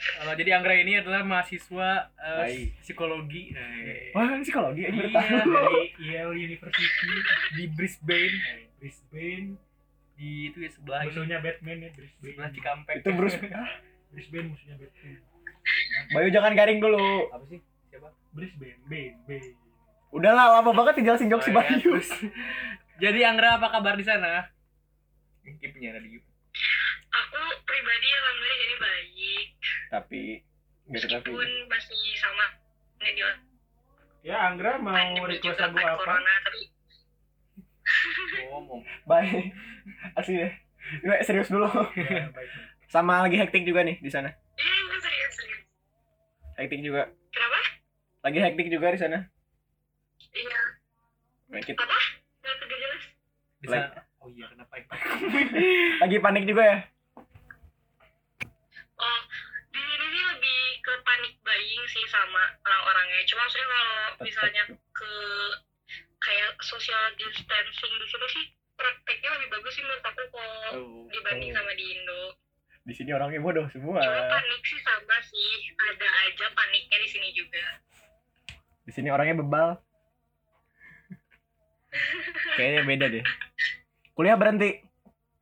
[0.00, 2.72] Halo, jadi Anggra ini adalah mahasiswa Baik.
[2.80, 5.44] psikologi eh, Wah, ini psikologi yang Iya.
[5.44, 7.12] Dari Yale University
[7.52, 9.60] di Brisbane eh, Brisbane.
[10.16, 12.32] di itu ya sebelah ini, Musuhnya Batman ya, Brisbane.
[12.32, 12.94] sebelah Cikampek.
[12.96, 13.36] Itu Bruce.
[14.12, 15.16] Brisbane musuhnya Batman.
[16.10, 17.28] Bayu jangan garing dulu.
[17.28, 17.60] apa sih?
[17.86, 18.08] Siapa?
[18.30, 19.44] Brisbane, Ben, Ben.
[20.10, 21.92] Udahlah, lama banget tinggal singgok si Oh, iya, Bayu.
[21.94, 22.08] terus.
[22.98, 24.48] Jadi Anggra apa kabar di sana?
[25.42, 26.20] Ini penyiar radio.
[27.10, 29.46] Aku pribadi alhamdulillah jadi baik
[29.90, 30.20] Tapi
[30.86, 32.46] nggak meskipun masih sama
[33.00, 33.22] ini
[34.20, 35.96] Ya, Anggra mau pandemi request lagu apa?
[35.96, 36.60] corona tapi
[38.46, 39.50] Oh, mau Bye.
[40.14, 40.52] Asli deh.
[41.00, 41.66] Nggak, serius dulu.
[41.96, 42.50] Ya, baik.
[42.86, 44.30] Sama lagi hektik juga nih di sana.
[44.54, 45.60] iya iya, serius serius
[46.56, 47.10] Hektik juga.
[47.30, 47.58] kenapa
[48.20, 49.18] Lagi hektik juga di sana.
[50.32, 50.60] iya
[51.48, 51.98] Nah, kita, Apa?
[53.58, 54.72] bisa Like- oh iya kenapa
[56.02, 56.78] Lagi panik juga ya?
[61.20, 63.20] Panic buying sih sama orang-orangnya.
[63.28, 63.92] Cuma maksudnya kalau
[64.24, 65.12] misalnya ke
[66.20, 68.44] kayak social distancing di sini sih
[68.80, 71.04] prakteknya lebih bagus sih menurut aku kalau Oh.
[71.12, 72.40] dibanding sama di Indo.
[72.88, 74.00] Di sini orangnya bodoh semua.
[74.00, 77.64] Cuma panik sih sama sih, ada aja paniknya di sini juga.
[78.88, 79.76] Di sini orangnya bebal.
[82.56, 83.24] Kayaknya beda deh.
[84.16, 84.88] Kuliah berhenti.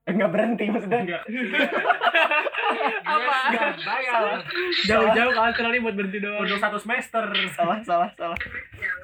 [0.08, 1.00] Enggak berhenti maksudnya.
[1.00, 1.22] enggak
[3.08, 3.34] Apa?
[3.48, 4.40] Enggak, bayar
[4.84, 6.42] Jauh-jauh ke Australia buat berhenti doang.
[6.42, 8.38] untuk satu semester Salah, salah, salah.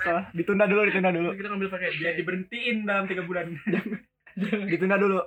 [0.00, 0.24] Salah.
[0.32, 1.32] Ditunda dulu, ditunda dulu.
[1.32, 3.52] Kita ngambil pakai dia diberhentiin dalam tiga bulan
[4.72, 5.20] Ditunda dulu.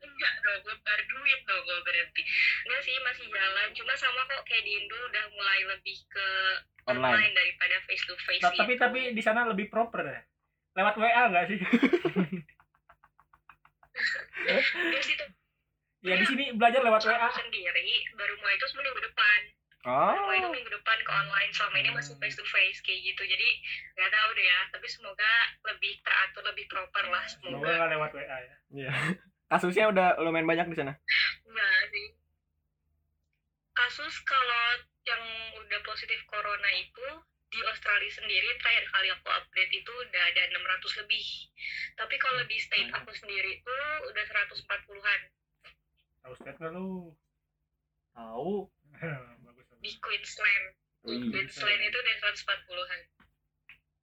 [0.00, 2.22] Enggak dong, gue bar duit dong gue berhenti.
[2.62, 3.68] Enggak sih, masih jalan.
[3.72, 6.26] Cuma sama kok kayak di Indo udah mulai lebih ke
[6.84, 7.16] Online.
[7.16, 10.20] online, daripada face to face Nah, tapi tapi di sana lebih proper ya
[10.74, 11.58] lewat WA enggak sih
[14.44, 15.24] Di situ
[16.04, 19.40] ya di sini belajar lewat WA sendiri baru mulai itu minggu depan.
[19.84, 20.16] Oh.
[20.16, 21.50] mulai itu minggu depan ke online.
[21.52, 23.24] Selama ini masih face to face kayak gitu.
[23.24, 23.48] Jadi
[23.96, 24.60] nggak tahu deh ya.
[24.72, 25.32] Tapi semoga
[25.68, 27.52] lebih teratur lebih proper lah semoga.
[27.52, 28.54] Semoga nggak lewat WA ya.
[28.72, 28.92] Iya.
[29.52, 30.92] Kasusnya udah lumayan banyak di sana.
[31.44, 32.08] enggak sih.
[33.74, 34.64] Kasus kalau
[35.04, 35.22] yang
[35.60, 37.08] udah positif corona itu
[37.54, 41.24] di Australia sendiri terakhir kali aku update itu udah ada 600 lebih.
[41.94, 43.74] Tapi kalau di state aku sendiri itu
[44.10, 45.20] udah 140-an
[46.24, 47.12] tahu state nggak lu?
[48.16, 48.50] Tahu.
[49.44, 50.64] bagus di Queensland.
[51.04, 51.30] Wih.
[51.30, 53.00] Queensland itu udah 140-an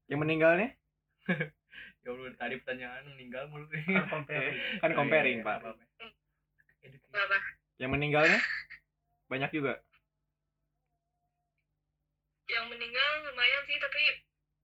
[0.08, 0.70] Yang meninggalnya?
[2.02, 3.70] Ya Allah, tadi pertanyaan meninggal mulu.
[3.70, 5.58] kan compare kan comparing, Iya, Pak.
[7.14, 7.38] berapa
[7.78, 8.40] Yang meninggalnya?
[9.30, 9.86] Banyak juga.
[12.52, 14.04] Yang meninggal lumayan sih tapi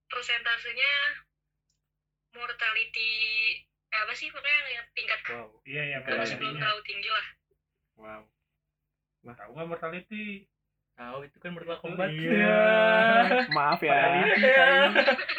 [0.05, 0.93] persentasenya
[2.33, 3.11] mortality
[3.87, 5.49] eh, apa sih pokoknya yang tingkat Wow.
[5.63, 7.27] iya iya masih yang belum mortality terlalu tinggi lah
[7.97, 8.21] Wow.
[9.33, 10.25] tahu nggak mortality
[10.97, 12.09] Tahu itu kan Mortal Kombat.
[12.09, 12.57] Iya.
[13.53, 13.93] Maaf ya.
[13.93, 14.41] mortality.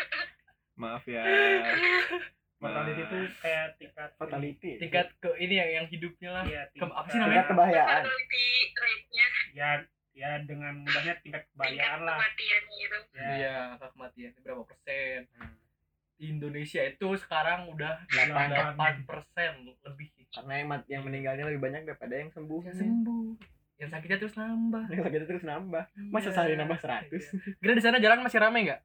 [0.80, 1.22] Maaf ya.
[2.62, 4.78] mortality itu kayak tingkat fatality.
[4.78, 6.42] Tingkat ke ini yang yang hidupnya lah.
[6.46, 7.50] Iya, Ke- apa sih Tingkat namanya?
[7.50, 8.02] kebahagiaan.
[8.06, 9.70] mortality rate-nya ya
[10.18, 15.20] ya dengan mudahnya tingkat kebahagiaan lah kematian gitu ya Iya, angka kematian berapa persen?
[16.18, 18.74] Di Indonesia itu sekarang udah Delapan.
[18.74, 20.10] 8 persen lebih.
[20.28, 22.60] Karena yang mati yang meninggalnya lebih banyak daripada yang sembuh.
[22.60, 23.26] Yang sembuh.
[23.78, 24.84] Yang sakitnya terus nambah.
[24.90, 25.84] Yang sakitnya terus nambah.
[26.10, 26.34] Masa Iya.
[26.34, 27.22] sehari nambah 100?
[27.56, 28.80] Kira di sana jalan masih rame nggak?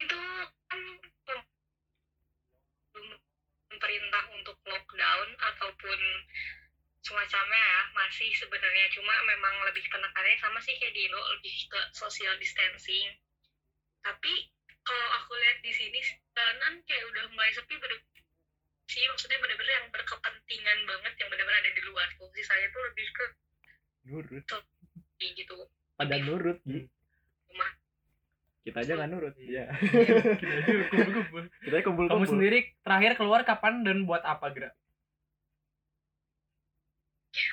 [0.00, 0.16] itu
[0.66, 0.80] kan
[1.24, 1.48] pem-
[3.70, 6.00] pemerintah untuk lockdown ataupun
[7.10, 11.80] semacamnya ya masih sebenarnya cuma memang lebih penekanannya sama sih kayak di Indo lebih ke
[11.90, 13.10] social distancing
[14.06, 14.46] tapi
[14.86, 15.98] kalau aku lihat di sini
[16.32, 17.98] jalanan kayak udah mulai sepi bener
[18.86, 23.06] sih maksudnya bener-bener yang berkepentingan banget yang bener-bener ada di luar tuh sisanya tuh lebih
[23.10, 23.24] ke
[24.10, 24.44] Nurut.
[25.20, 25.54] kayak gitu
[26.00, 26.88] Pada nurut, Gi.
[27.52, 27.70] rumah
[28.64, 29.34] Kita aja nggak nurut.
[29.36, 29.68] Iya.
[30.92, 31.42] Kumpul-kumpul.
[31.64, 32.24] Kita aja kumpul-kumpul.
[32.24, 34.72] Kamu sendiri terakhir keluar kapan dan buat apa, Gra?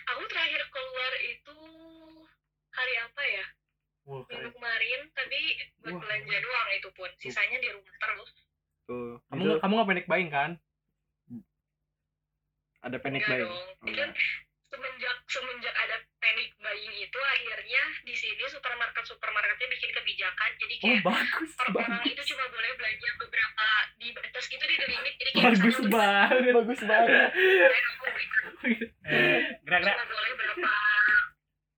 [0.08, 1.58] Aku terakhir keluar itu
[2.72, 3.46] hari apa ya
[4.04, 5.40] Wah, minggu kemarin tapi
[5.80, 6.02] buat Wah.
[6.02, 8.32] belanja doang itu pun sisanya di rumah terus
[8.88, 9.20] Tuh.
[9.28, 10.52] Kamu Itu nggak- kamu nggak panic buying kan?
[12.80, 13.44] ada panic Enggak buying.
[13.44, 14.10] dong Oh, enggak.
[14.68, 15.96] semenjak semenjak ada
[16.28, 21.52] panic buying itu akhirnya di sini supermarket supermarketnya bikin kebijakan jadi Oh, kayak bagus.
[21.58, 22.12] orang-orang bagus.
[22.12, 26.52] itu cuma boleh belanja beberapa di batas gitu di limit jadi kayak Bagus banget.
[26.54, 27.30] Bagus banget.
[29.08, 30.72] eh gerak-gerak cuma boleh berapa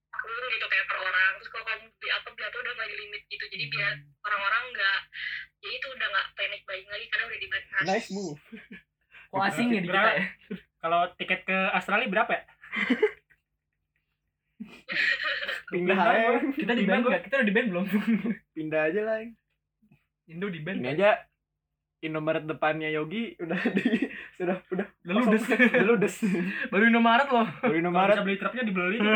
[0.09, 2.97] tahun gitu kayak per orang terus kalau kamu beli apa beli apa udah nggak di
[2.97, 4.99] limit gitu jadi biar orang-orang nggak
[5.59, 8.41] ya itu udah nggak panic buying lagi karena udah dibatasi Nice move.
[9.29, 10.25] Kok asing ya di kita ya?
[10.79, 12.43] kalau tiket ke Australia berapa ya
[15.69, 16.41] Pindah aja.
[16.53, 17.21] Kita di band nggak?
[17.29, 17.85] Kita udah di band belum?
[18.57, 19.17] Pindah aja lah.
[20.29, 20.81] Indo di band.
[20.81, 21.09] Ini aja
[21.99, 24.07] Indomaret depannya Yogi udah di
[24.39, 26.15] sudah udah Lalu udah udah ludes.
[26.71, 27.47] baru Indomaret loh.
[27.59, 28.97] Baru Indomaret bisa beli truknya dibeli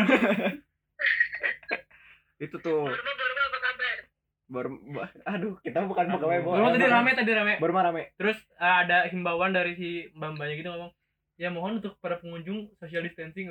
[2.42, 3.98] itu tuh Borma Borma apa kabar
[4.44, 4.68] baru
[5.24, 6.56] aduh kita bukan pegawai bola.
[6.60, 7.54] Baru tadi rame tadi rame.
[7.56, 8.12] Baru mah rame.
[8.20, 10.92] Terus eh, ada himbauan dari si mbak-mbaknya gitu ngomong,
[11.40, 13.48] ya mohon untuk para pengunjung social distancing.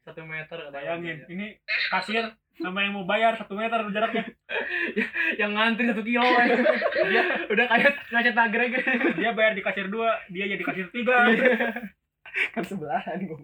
[0.00, 1.46] Satu meter bayangin ini
[1.88, 4.24] kasir sama yang mau bayar satu meter jaraknya
[5.40, 6.48] yang ngantri satu kilo weh.
[7.06, 8.72] dia udah kayak ngacet nagrek
[9.14, 11.28] dia bayar di kasir dua dia jadi kasir tiga
[12.50, 13.42] Kan sebelahan gua.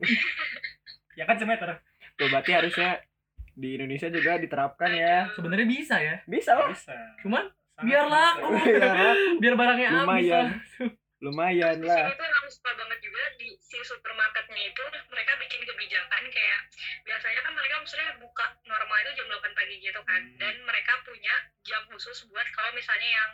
[1.12, 1.83] ya kan semeter
[2.14, 3.03] Tuh berarti harusnya
[3.51, 5.27] di Indonesia juga diterapkan ya.
[5.33, 6.69] sebenarnya bisa ya Bisa loh.
[6.69, 8.16] bisa cuman Sangat Biar bisa.
[8.16, 8.49] laku.
[8.64, 8.92] ya
[9.37, 11.81] biar barangnya habis Lumayan.
[11.81, 12.13] lah.
[12.13, 16.61] tuh aku suka banget juga di si supermarketnya itu mereka bikin kebijakan kayak
[17.03, 20.37] biasanya kan mereka maksudnya buka normal itu jam 8 pagi gitu kan Hmm.
[20.37, 23.31] dan mereka punya jam khusus buat kalau misalnya yang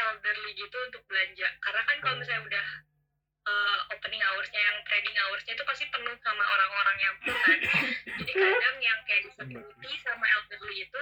[0.00, 2.66] elderly gitu untuk belanja karena kan kalau misalnya udah
[3.44, 7.58] uh, opening hoursnya yang trading hoursnya itu pasti penuh sama orang-orang yang full kan
[8.20, 11.00] jadi kadang yang kayak disability sama elderly itu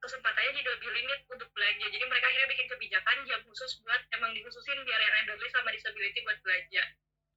[0.00, 4.30] kesempatannya jadi lebih limit untuk belanja jadi mereka akhirnya bikin kebijakan jam khusus buat emang
[4.32, 6.84] dikhususin biar yang elderly sama disability buat belanja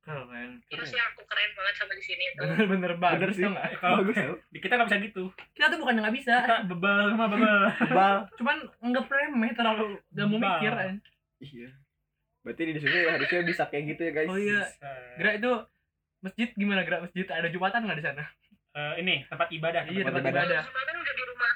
[0.04, 0.60] Keren.
[0.68, 2.26] itu sih aku keren banget sama di sini
[2.68, 3.68] bener bagus sih tau nggak?
[3.80, 4.04] Kalau
[4.52, 5.24] di kita nggak bisa gitu.
[5.56, 7.60] Kita tuh bukan nggak bisa, Kita bebel sama bebel.
[7.96, 10.96] bal cuman nggak remeh terlalu gak mau mikir kan.
[11.40, 11.72] iya
[12.44, 14.60] berarti di sini harusnya bisa kayak gitu ya guys Oh iya.
[14.68, 14.92] Bisa.
[15.24, 15.52] Gerak itu
[16.20, 18.24] masjid gimana gerak masjid ada jumatan nggak di sana?
[18.74, 19.82] Eh, ini tempat ibadah.
[19.88, 20.44] Iya, tempat tempat ibadah.
[20.52, 20.64] ibadah.
[20.68, 21.54] jumatan udah di rumah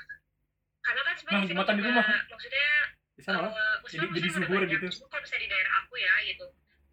[0.87, 2.21] karena kan Nah, sebenarnya di sini Jumatan di juga, rumah.
[2.27, 2.67] maksudnya
[3.13, 4.69] bisa malah eh, muslim Jadi- jadi banyak.
[4.71, 4.87] gitu.
[5.03, 6.45] Kalau misalnya di daerah aku ya gitu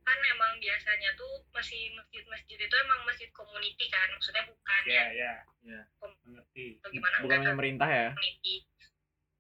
[0.05, 5.09] kan memang biasanya tuh masih masjid-masjid itu emang masjid community kan maksudnya bukan Ya, yang
[5.15, 5.35] ya.
[5.63, 5.81] Iya.
[6.21, 6.67] Mengerti.
[6.79, 8.57] bagaimana bukan enggak pemerintah ya community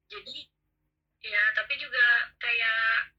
[0.06, 0.36] jadi
[1.22, 2.06] ya tapi juga
[2.38, 3.12] kayak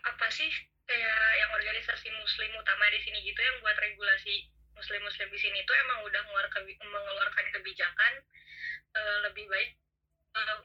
[0.00, 0.50] apa sih
[0.84, 4.34] kayak yang organisasi muslim utama di sini gitu yang buat regulasi
[4.72, 8.12] muslim muslim di sini tuh emang udah mengeluarkan mengeluarkan kebijakan
[8.92, 9.70] eh, lebih baik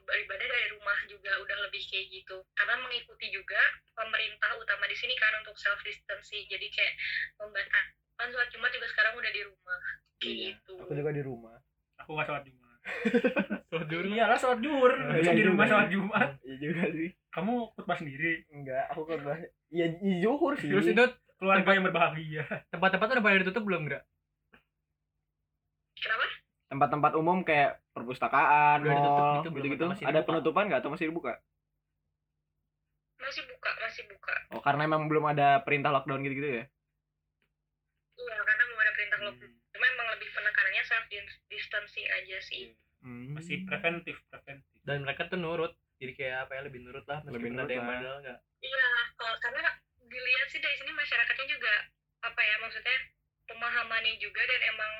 [0.04, 3.58] beribadah dari rumah juga udah lebih kayak gitu karena mengikuti juga
[3.92, 6.94] pemerintah utama di sini kan untuk self distancing jadi kayak
[7.36, 9.80] membatasi kan sholat jumat juga sekarang udah di rumah
[10.16, 10.46] kayak Iya.
[10.54, 11.56] gitu aku juga di rumah
[11.96, 12.78] Aku nggak sholat Jumat.
[13.70, 14.04] Sholat zuhur.
[14.04, 14.92] Iyalah sholat juhur.
[14.92, 16.28] Oh, Bisa iya di rumah sholat Jumat.
[16.42, 18.32] iya juga sih Kamu khutbah sendiri.
[18.50, 19.38] enggak aku kan bah
[19.70, 22.44] iya iya, zuhur sih Terus itu Keluarga yang berbahagia.
[22.68, 24.04] tempat-tempat udah pada ditutup belum gerak?
[25.94, 26.26] kenapa
[26.74, 30.28] tempat-tempat umum kayak perpustakaan Udah ditutup mall gitu, gitu gitu masih ada dibuka?
[30.34, 31.32] penutupan nggak atau masih dibuka
[33.16, 36.64] masih buka masih buka oh karena emang belum ada perintah lockdown gitu gitu ya
[38.14, 39.26] Iya, karena belum ada perintah Hmm.
[39.26, 39.52] lockdown.
[39.74, 41.04] Cuma emang lebih penekanannya self
[41.50, 42.62] distancing aja sih.
[43.02, 43.34] Hmm.
[43.34, 44.78] Masih preventif, preventif.
[44.86, 45.74] Dan mereka tuh nurut.
[45.98, 48.38] Jadi kayak apa ya lebih nurut lah Lebih nurut ada yang bandel enggak.
[48.62, 49.66] Iya, kalau karena
[49.98, 51.74] dilihat sih dari sini masyarakatnya juga
[52.22, 52.96] apa ya maksudnya
[53.44, 54.92] pemahamannya juga dan emang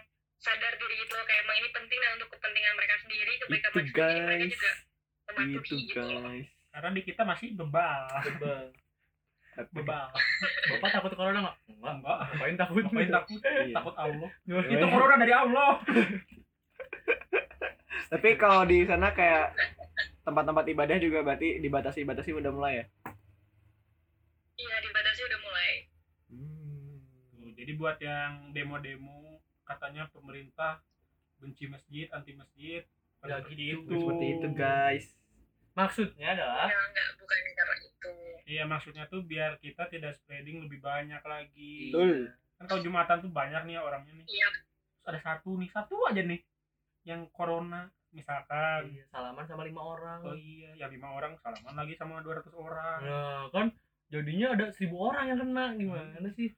[0.44, 3.48] sadar diri gitu loh kayak emang ini penting dan untuk kepentingan mereka sendiri kebaikan itu
[3.48, 4.70] mereka sendiri mereka guys juga
[5.24, 6.20] mematuhi itu gitu loh.
[6.20, 8.02] guys Karena di kita masih bebal.
[8.34, 8.62] Bebal.
[9.78, 10.06] Bebal.
[10.74, 11.56] Bapak takut corona enggak?
[11.70, 11.94] Enggak.
[12.02, 12.18] Enggak.
[12.18, 12.82] Ngapain takut?
[12.82, 13.38] Ngapain takut?
[13.38, 13.74] Iya.
[13.78, 14.30] Takut Allah.
[14.42, 15.70] Itu corona dari Allah.
[18.12, 19.54] tapi kalau di sana kayak
[20.26, 22.86] tempat-tempat ibadah juga berarti dibatasi batasi udah mulai ya
[24.54, 25.70] Iya, dibatasi udah mulai.
[26.30, 29.33] Tuh, jadi buat yang demo-demo
[29.64, 30.80] katanya pemerintah
[31.40, 32.84] benci masjid, anti masjid.
[33.24, 33.88] Ya seperti gitu.
[33.88, 33.96] itu.
[34.04, 35.06] seperti itu guys
[35.74, 38.12] Maksudnya adalah Ya enggak bukan karena itu.
[38.44, 41.90] Iya maksudnya tuh biar kita tidak spreading lebih banyak lagi.
[41.90, 44.26] betul Kan kalau jumatan tuh banyak nih orangnya nih.
[44.28, 44.64] Iya, Terus
[45.04, 46.40] ada satu nih, satu aja nih
[47.04, 48.94] yang corona misalkan.
[48.94, 50.20] iya, salaman sama lima orang.
[50.22, 52.98] Oh iya, yang lima orang salaman lagi sama 200 orang.
[53.02, 53.66] Nah, kan
[54.12, 56.54] jadinya ada seribu orang yang kena gimana sih?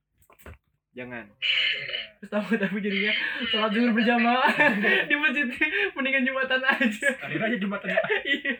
[0.96, 1.24] Jangan
[2.16, 3.12] Terus tahu tapi jadinya
[3.46, 4.48] sholat zuhur berjamaah
[5.08, 5.44] di masjid
[5.92, 7.08] mendingan jumatan aja.
[7.14, 7.88] Kali aja jumatan
[8.26, 8.52] Iya.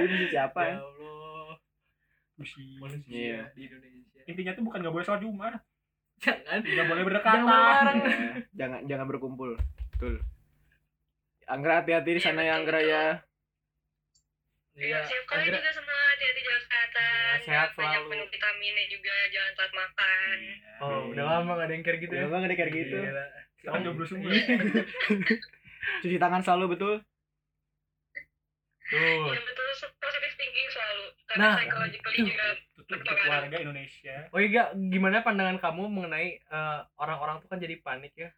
[0.00, 1.58] ini si siapa Ya ya Allah,
[2.36, 2.78] Usi.
[2.78, 3.42] manusia Iya.
[3.52, 4.20] di Indonesia.
[4.24, 5.54] Intinya tuh bukan nggak boleh sholat Jumat,
[6.16, 7.42] Jangan nggak boleh Jangan berdekatan.
[7.44, 7.96] melarang.
[7.98, 8.08] Ya,
[8.54, 9.50] jangan jangan berkumpul
[9.90, 10.14] betul
[11.44, 13.18] Anggra hati-hati di sana ya Anggra ya
[14.72, 15.82] Iya, Iya, siap kalian Anggra- juga jaga
[16.94, 17.34] kesehatan.
[17.34, 18.10] Ya, sehat banyak selalu.
[18.10, 20.36] minum vitaminnya juga, jangan telat makan.
[20.76, 22.24] Oh, udah lama gak ada yang kayak gitu Udah ya.
[22.24, 22.96] lama nggak ada kayak gitu.
[23.56, 24.30] Sekarang jomblo semua.
[24.30, 24.56] Iya.
[26.00, 26.94] cuci tangan selalu betul
[28.84, 29.00] Tuh.
[29.26, 31.04] Iya betul, positive thinking selalu.
[31.24, 32.26] Karena Nah, psychologically tuh.
[32.26, 34.16] juga untuk keluarga Indonesia.
[34.28, 38.28] Oh iya, gimana pandangan kamu mengenai eh, orang-orang tuh kan jadi panik ya?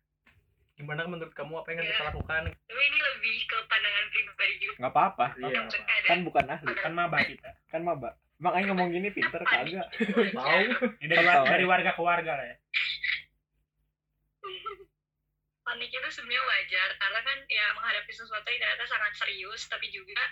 [0.74, 2.42] Gimana menurut kamu apa yang harus kita lakukan?
[2.46, 4.74] Tapi ini lebih ke pandangan pribadi juga.
[4.76, 5.60] nggak apa-apa Iya.
[6.04, 7.50] Kan bukan ahli Kan maba kita.
[7.66, 9.88] kan maba makanya ngomong gini pinter kagak.
[10.36, 10.62] Tahu.
[11.00, 12.56] Ini dari, dari warga ke warga lah ya.
[15.66, 20.22] panik itu sebenarnya wajar karena kan ya menghadapi sesuatu yang ternyata sangat serius tapi juga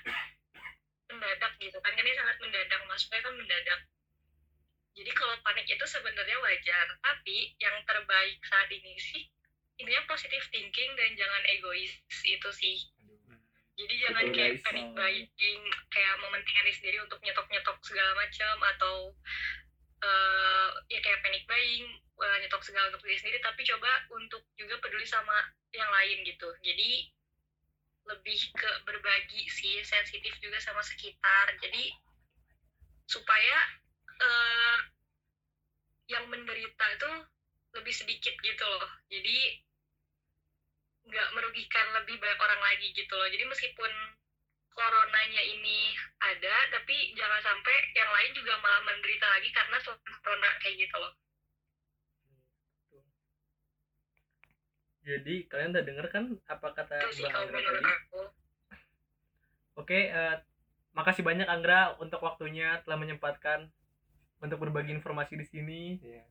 [1.11, 1.91] mendadak gitu kan.
[1.91, 3.81] Kan ini sangat mendadak maksudnya kan mendadak.
[4.95, 9.27] Jadi kalau panik itu sebenarnya wajar tapi yang terbaik saat ini sih
[9.75, 12.79] intinya positive thinking dan jangan egois itu sih
[13.75, 18.55] jadi jangan Betul, kayak panic buying kayak mementingkan diri sendiri untuk nyetok nyetok segala macam
[18.75, 18.97] atau
[20.05, 24.79] eh ya kayak panic buying eh, nyetok segala untuk diri sendiri tapi coba untuk juga
[24.79, 25.35] peduli sama
[25.75, 26.49] yang lain gitu.
[26.63, 27.11] Jadi
[28.05, 31.57] lebih ke berbagi sih sensitif juga sama sekitar.
[31.59, 31.91] Jadi
[33.11, 33.57] supaya
[34.23, 34.79] eh,
[36.13, 37.13] yang menderita itu
[37.75, 38.87] lebih sedikit gitu loh.
[39.11, 39.64] Jadi
[41.05, 43.93] nggak merugikan lebih banyak orang lagi gitu loh jadi meskipun
[44.75, 50.51] coronanya ini ada tapi jangan sampai yang lain juga malah menderita lagi karena suatu corona
[50.59, 51.13] kayak gitu loh
[55.05, 57.85] Jadi kalian udah denger kan apa kata itu sih Anggra tadi?
[57.85, 58.21] aku
[59.75, 60.37] Oke, eh,
[60.97, 63.69] makasih banyak Anggra untuk waktunya telah menyempatkan
[64.41, 65.83] untuk berbagi informasi di sini.
[66.01, 66.25] Iya.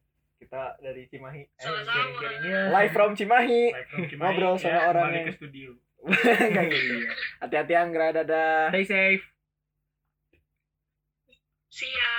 [0.43, 1.41] Kita dari Cimahi.
[1.41, 2.67] Eh.
[2.69, 3.62] Live from Cimahi.
[3.71, 5.69] Live from Cimahi, Ngobrol sama ya, orang yang- ke studio
[6.51, 6.95] Kayak gitu.
[7.39, 8.67] Hati-hati Anggra, dadah.
[8.69, 9.23] Stay safe.
[11.67, 12.13] see ya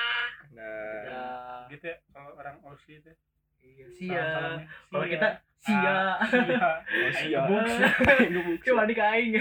[0.51, 1.05] Dadah.
[1.07, 1.71] Dadah.
[1.71, 3.13] gitu ya kalau orang Aussie itu
[3.61, 4.25] Iya, sia.
[4.91, 5.95] Kalau kita sia.
[7.15, 7.65] sia Oh.
[8.61, 9.41] Coba di kaing.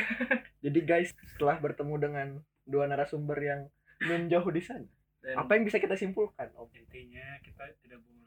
[0.61, 2.27] Jadi guys, setelah bertemu dengan
[2.63, 3.61] dua narasumber yang
[4.01, 4.87] menjauh di sana,
[5.19, 6.67] Dan apa yang bisa kita simpulkan, Om?
[6.73, 8.22] intinya kita tidak boleh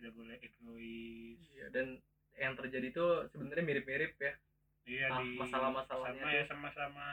[0.00, 1.86] tidak boleh egois Iya, dan
[2.34, 4.32] yang terjadi itu sebenarnya mirip-mirip ya.
[4.82, 7.06] iya Ah, di masalah-masalahnya sama ya sama-sama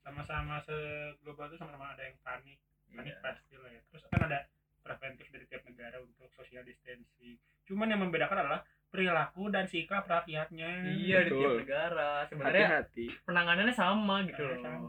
[0.00, 2.58] sama-sama seglobal itu sama-sama ada yang panik
[2.88, 3.20] panik Iya.
[3.20, 4.38] pasti lah ya terus kan ada
[4.80, 7.34] preventif dari tiap negara untuk social distancing
[7.64, 12.22] cuman yang membedakan adalah perilaku dan sikap rakyatnya Iya, di tiap negara.
[12.30, 13.06] Sebenarnya Hati-hati.
[13.26, 14.62] penanganannya sama gitu loh.
[14.62, 14.88] sama.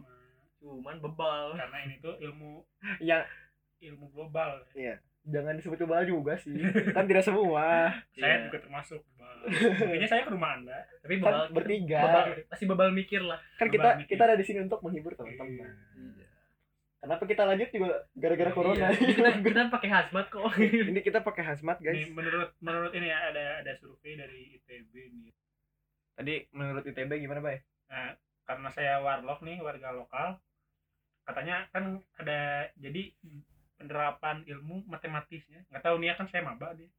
[0.56, 1.58] Cuman bebal.
[1.58, 2.62] karena ini tuh ilmu
[3.02, 3.26] Yang
[3.82, 4.62] ilmu global
[5.26, 6.54] jangan disebut coba juga sih.
[6.96, 7.90] Kan tidak semua.
[8.14, 8.46] saya Iya.
[8.48, 9.02] juga termasuk
[9.46, 12.00] mungkinnya saya ke rumah anda Tapi Kan bebal bertiga.
[12.02, 13.38] bebal, masih bebal mikir lah.
[13.58, 14.18] Kan kita mikir.
[14.18, 15.70] kita ada di sini untuk menghibur teman-teman.
[15.70, 16.26] Iya.
[17.06, 18.90] Kenapa kita lanjut juga gara-gara corona.
[18.90, 19.14] Iya.
[19.14, 20.42] Kita, kita pakai hazmat kok.
[20.58, 22.10] Ini kita pakai hazmat, guys.
[22.10, 25.34] menurut menurut ini ya ada ada survei dari ITB nih
[26.16, 27.60] Tadi menurut ITB gimana, Bay?
[27.92, 28.16] Nah,
[28.48, 30.40] karena saya warlock nih, warga lokal,
[31.28, 33.12] katanya kan ada jadi
[33.76, 35.64] penerapan ilmu matematisnya.
[35.70, 36.90] Nggak tahu nih ya kan saya maba nih.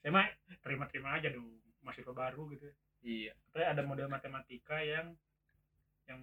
[0.00, 0.26] Saya mah
[0.60, 1.48] terima-terima aja dong,
[1.80, 2.68] masih baru gitu.
[3.00, 3.32] Iya.
[3.52, 5.16] Tapi ada model matematika yang
[6.04, 6.20] yang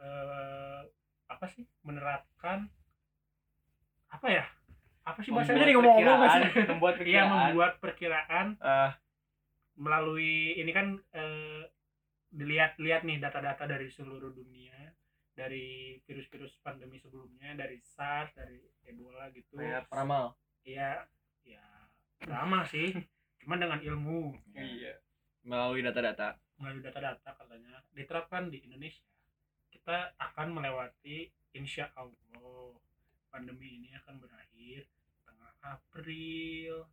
[0.00, 0.82] eh,
[1.28, 2.68] apa sih menerapkan
[4.10, 4.44] apa ya?
[5.04, 5.64] Apa sih bahasanya?
[5.64, 6.20] Jadi ngomong-ngomong
[6.76, 7.30] membuat Iya perkiraan.
[7.52, 8.92] membuat perkiraan Ah,
[9.76, 11.64] melalui ini kan eh,
[12.30, 14.92] dilihat-lihat nih data-data dari seluruh dunia
[15.40, 15.68] dari
[16.04, 20.36] virus-virus pandemi sebelumnya dari SARS dari Ebola gitu Kayak ramal.
[20.60, 21.08] iya
[21.42, 21.64] ya
[22.20, 22.92] sama sih
[23.40, 25.00] cuman dengan ilmu Iya.
[25.40, 26.36] Melalui data-data.
[26.54, 29.00] melalui data-data katanya diterapkan di Indonesia
[29.72, 32.76] kita akan melewati insya Allah
[33.26, 34.84] pandemi ini akan berakhir
[35.24, 36.84] tengah April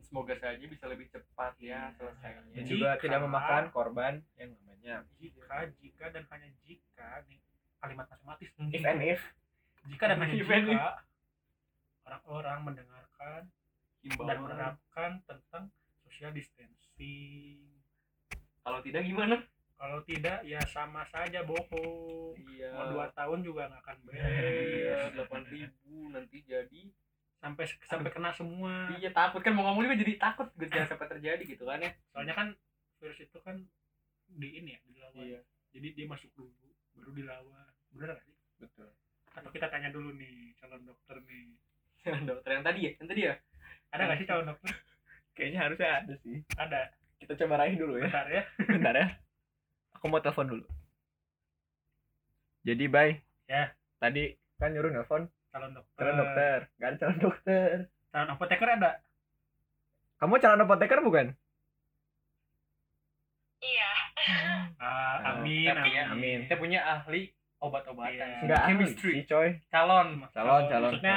[0.00, 1.94] Semoga saja bisa lebih cepat ya Iya.
[1.94, 2.52] selesainya.
[2.52, 7.40] Dan juga tidak memakan korban yang namanya jika jika dan hanya jika nih
[7.80, 9.20] kalimat matematis if and if.
[9.86, 11.00] jika dan hanya jika
[12.02, 13.52] orang-orang mendengarkan dan
[14.02, 14.36] Himbauan.
[14.40, 15.64] menerapkan tentang
[16.02, 17.60] social distancing
[18.60, 19.40] Kalau tidak gimana?
[19.74, 22.68] kalau tidak ya sama saja bohong Iya.
[22.70, 26.82] mau dua tahun juga nggak akan Iya, beres delapan ribu nanti jadi.
[27.36, 31.08] sampai sampai kena semua Iya takut kan mau ngomong juga jadi takut gue jangan sampai
[31.10, 31.96] terjadi gitu kan ya.
[32.12, 32.48] soalnya kan
[32.98, 33.64] virus itu kan
[34.28, 35.40] di ini ya dilawan Iya.
[35.72, 36.52] jadi dia masuk dulu
[36.92, 38.88] baru dilawan bener nggak sih Betul.
[39.30, 41.54] atau kita tanya dulu nih calon dokter nih
[42.24, 43.34] Dokter yang tadi ya, yang tadi ya.
[43.90, 44.72] ada nggak sih calon dokter
[45.30, 46.36] Kayaknya harusnya ada sih.
[46.54, 46.80] ada
[47.16, 48.08] Kita coba raih dulu ya.
[48.08, 49.06] bentar ya Bentar ya.
[49.94, 50.64] Aku mau telepon dulu.
[52.60, 53.20] Jadi, Bay.
[53.44, 53.72] Ya.
[53.96, 56.58] Tadi kan nyuruh nelfon calon dokter calon dokter.
[56.76, 57.76] Gak ada calon dokter.
[58.10, 58.92] calon apoteker ada
[60.16, 61.26] Kamu calon apoteker bukan?
[63.60, 66.16] iya Ah, Oh, amin, Kita punya, amin.
[66.16, 66.38] amin.
[66.44, 67.22] Kita punya ahli
[67.60, 68.16] obat-obatan.
[68.16, 68.40] Iya.
[68.42, 69.12] Enggak ahli chemistry.
[69.12, 69.48] sih, coy.
[69.68, 70.08] Calon.
[70.32, 70.90] Calon, calon.
[70.90, 71.16] Maksudnya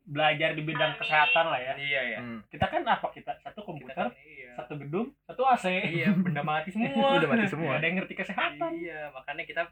[0.00, 1.00] belajar di bidang Amin.
[1.02, 1.72] kesehatan lah ya.
[1.76, 2.18] Iya ya.
[2.18, 2.40] Hmm.
[2.46, 4.50] Kita kan apa kita satu Kita komputer, kan, iya.
[4.56, 5.66] satu gedung, satu AC.
[5.68, 7.08] Iya, benda mati semua.
[7.18, 7.70] Udah mati semua.
[7.76, 8.70] Ada yang ngerti kesehatan.
[8.78, 9.62] Iya, makanya kita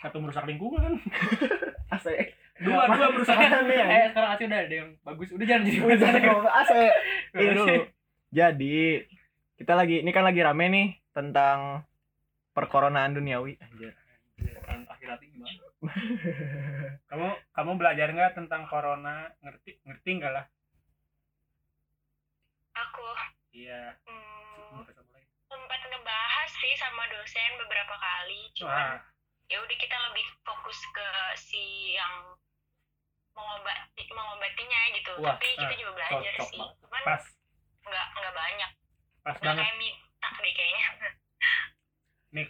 [0.00, 0.96] Satu merusak lingkungan.
[1.94, 2.06] AC.
[2.60, 3.84] Dua dua merusak ya.
[3.84, 5.28] eh sekarang AC udah ada yang bagus.
[5.32, 6.22] Udah jangan jadi Udah bagus.
[6.24, 6.72] ngomong AC.
[7.36, 7.76] Ini dulu.
[8.30, 8.78] Jadi,
[9.58, 11.84] kita lagi ini kan lagi rame nih tentang
[12.52, 13.60] perkoronaan duniawi.
[13.60, 13.92] Anjir.
[14.60, 15.60] Orang akhir hati gimana?
[17.10, 19.28] Kamu kamu belajar nggak tentang corona?
[19.40, 20.46] Ngerti ngerti nggak lah?
[22.80, 23.06] aku
[23.50, 23.98] Iya.
[24.06, 24.86] hmm,
[25.50, 29.02] sempat ngebahas sih sama dosen beberapa kali cuman
[29.50, 32.38] ya udah kita lebih fokus ke si yang
[33.34, 37.22] mengobati mengobatinya gitu Wah, tapi kita ah, juga belajar cocok sih cuman pas
[37.82, 38.70] nggak nggak banyak
[39.26, 39.64] pas nggak banget.
[39.66, 40.86] kayak minta deh kayaknya
[42.30, 42.46] Nih,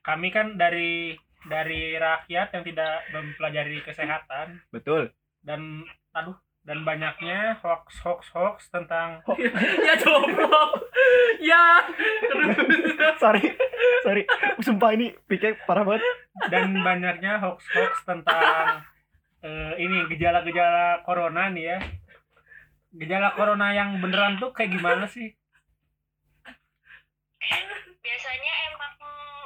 [0.00, 1.12] kami kan dari
[1.48, 5.10] dari rakyat yang tidak mempelajari kesehatan Betul.
[5.40, 5.82] dan
[6.12, 9.24] aduh dan banyaknya hoax hoax hoax tentang
[9.88, 10.52] ya jomblo
[11.40, 11.80] ya
[13.22, 13.40] sorry.
[14.04, 14.22] Sorry.
[14.60, 16.04] Sumpah ini pikir parah banget.
[16.52, 18.84] dan banyaknya hoax hoax tentang
[19.40, 21.78] eh, ini gejala-gejala corona nih ya
[22.90, 25.32] gejala corona yang beneran tuh kayak gimana sih
[27.98, 28.92] biasanya emang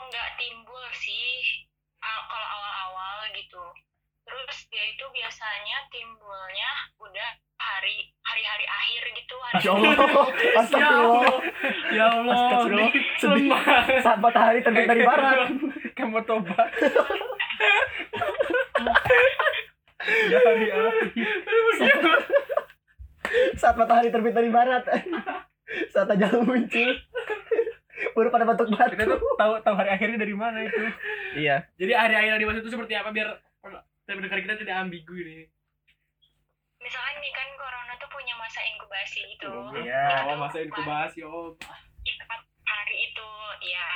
[0.08, 1.66] nggak timbul sih
[1.98, 3.64] al- kalau awal-awal gitu
[4.22, 6.70] terus dia itu biasanya timbulnya
[7.02, 9.94] udah hari hari-hari akhir gitu hari Ya Allah.
[10.62, 11.36] Astagfirullah.
[11.90, 12.90] ya Allah Astagfirullah.
[13.18, 13.50] Sedih.
[14.02, 15.50] Saat matahari terbit dari barat.
[15.98, 16.70] kayak mau tobat
[20.02, 21.28] ya hari akhir
[23.56, 24.84] Saat matahari terbit dari barat.
[25.88, 26.90] Saat ajal muncul.
[28.12, 30.80] Baru pada batuk kita tuh tahu tahu hari akhirnya dari mana itu.
[31.32, 31.64] Iya.
[31.80, 33.40] jadi hari-hari yang dimaksud itu seperti apa biar
[34.04, 35.48] pendengar kita tidak ambigu ini?
[36.82, 39.50] Misalkan nih kan corona tuh punya masa inkubasi gitu.
[39.80, 40.28] Iya.
[40.28, 41.56] oh masa inkubasi oh
[42.02, 43.30] empat hari itu
[43.70, 43.88] ya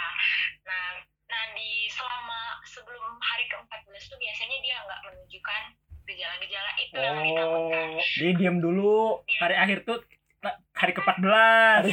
[0.67, 0.87] nah
[1.27, 5.63] nah di selama sebelum hari ke-14 tuh biasanya dia nggak menunjukkan
[6.07, 8.03] gejala-gejala itu yang ditakutkan oh.
[8.15, 9.27] Dia diam dulu.
[9.43, 9.99] hari akhir tuh
[10.79, 11.91] hari ke-14 tapi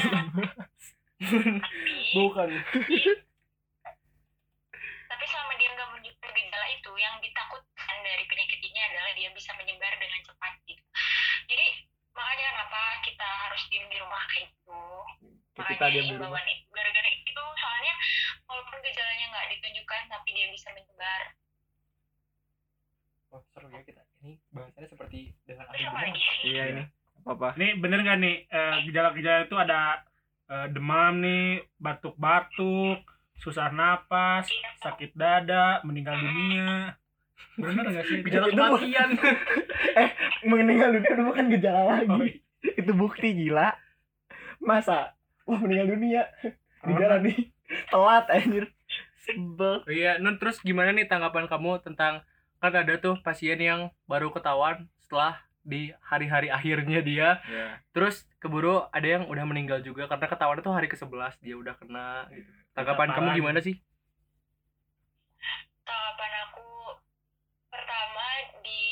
[2.17, 2.49] bukan.
[5.13, 9.51] Tapi selama dia nggak menunjukkan gejala itu yang ditakutkan dari penyakit ini adalah dia bisa
[9.55, 10.83] menyebar dengan cepat gitu.
[11.47, 11.65] Jadi
[12.13, 14.81] makanya kenapa kita harus diem di rumah kayak gitu.
[15.53, 16.27] Kita makanya diam di rumah.
[16.33, 17.93] imbauan itu gara-gara itu soalnya
[18.49, 21.21] walaupun gejalanya nggak ditunjukkan tapi dia bisa menyebar.
[23.33, 24.01] Oh seru ya kita.
[24.23, 25.77] Ini bahasannya seperti dengan apa
[26.45, 26.83] Iya ini.
[27.23, 27.55] Apa-apa.
[27.55, 30.03] ini bener gak nih eh, gejala-gejala itu ada
[30.49, 33.03] eh, demam nih batuk-batuk
[33.39, 34.47] susah napas
[34.79, 36.95] sakit dada meninggal dunia
[37.53, 39.09] bener gak sih gejala kematian
[40.47, 42.11] Meninggal dunia itu bukan gejala lagi.
[42.11, 42.25] Oh,
[42.63, 43.71] Itu bukti gila.
[44.59, 45.15] Masa?
[45.47, 46.27] Wah meninggal dunia.
[46.83, 47.51] Gejala nih.
[47.91, 48.65] Telat anjir.
[49.23, 49.87] Sebel.
[49.87, 52.27] Oh iya, Nun terus gimana nih tanggapan kamu tentang
[52.59, 57.79] kan ada tuh pasien yang baru ketahuan setelah di hari-hari akhirnya dia Iya.
[57.91, 62.27] terus keburu ada yang udah meninggal juga karena ketahuan itu hari ke-11 dia udah kena
[62.29, 62.51] gitu.
[62.73, 63.79] Tanggapan kamu gimana sih?
[65.83, 66.67] tanggapan aku
[67.67, 68.25] pertama
[68.61, 68.83] di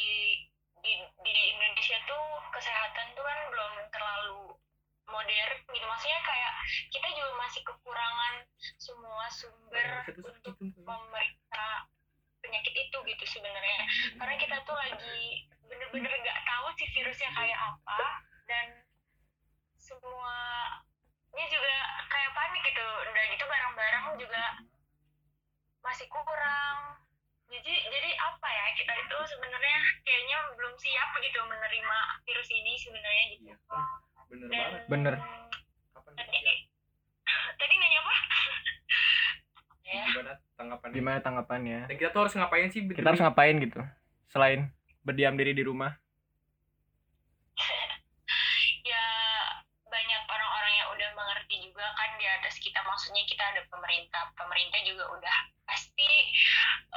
[0.81, 0.93] di
[1.23, 4.43] di Indonesia tuh kesehatan tuh kan belum terlalu
[5.07, 6.53] modern gitu maksudnya kayak
[6.89, 8.33] kita juga masih kekurangan
[8.75, 9.87] semua sumber
[10.19, 11.65] untuk memeriksa
[12.41, 13.79] penyakit itu gitu sebenarnya
[14.17, 17.99] karena kita tuh lagi bener-bener nggak tahu sih virusnya kayak apa
[18.51, 18.67] dan
[19.79, 21.75] semuanya juga
[22.11, 24.43] kayak panik gitu udah gitu barang-barang juga
[25.81, 26.99] masih kurang
[27.47, 31.97] jadi jadi apa ya kita itu sebenarnya kayaknya belum siap gitu menerima
[32.27, 33.51] virus ini sebenarnya gitu
[34.31, 35.15] Bener dan Bener.
[35.91, 36.39] Kapan tadi
[37.59, 38.13] tadi nanya apa
[39.91, 40.87] ya Gimana tanggapan?
[40.95, 41.79] Gimana tanggapannya?
[41.91, 42.79] Dan kita tuh harus ngapain sih?
[42.87, 43.83] Kita harus ngapain gitu?
[44.31, 44.71] Selain
[45.01, 45.91] berdiam diri di rumah.
[48.91, 49.05] ya
[49.85, 54.79] banyak orang-orang yang udah mengerti juga kan di atas kita maksudnya kita ada pemerintah pemerintah
[54.87, 55.37] juga udah
[55.69, 56.11] pasti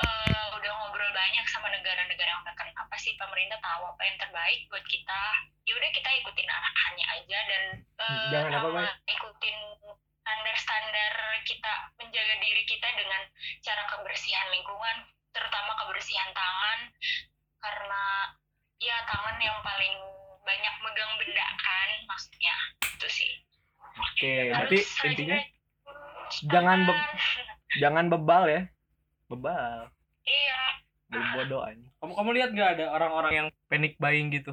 [0.00, 4.60] eh, udah ngobrol banyak sama negara-negara yang udah kena pasti pemerintah tahu apa yang terbaik
[4.70, 5.22] buat kita
[5.66, 7.62] ya udah kita ikutin arahannya aja dan
[8.30, 9.14] Jangan apa, sama Bay?
[9.16, 9.56] ikutin
[10.24, 11.12] standar-standar
[11.44, 13.22] kita menjaga diri kita dengan
[13.60, 14.96] cara kebersihan lingkungan
[15.34, 16.78] terutama kebersihan tangan
[17.64, 18.02] karena
[18.76, 19.94] ya tangan yang paling
[20.44, 22.54] banyak megang benda kan maksudnya
[22.84, 23.32] itu sih
[23.94, 25.38] Oke, Terus berarti intinya
[26.50, 27.06] jangan be-
[27.78, 28.62] jangan bebal ya.
[29.30, 29.86] Bebal.
[30.26, 30.60] iya
[31.06, 31.62] Belum bodoh.
[32.02, 34.50] Kamu kamu lihat nggak ada orang-orang yang panic buying gitu?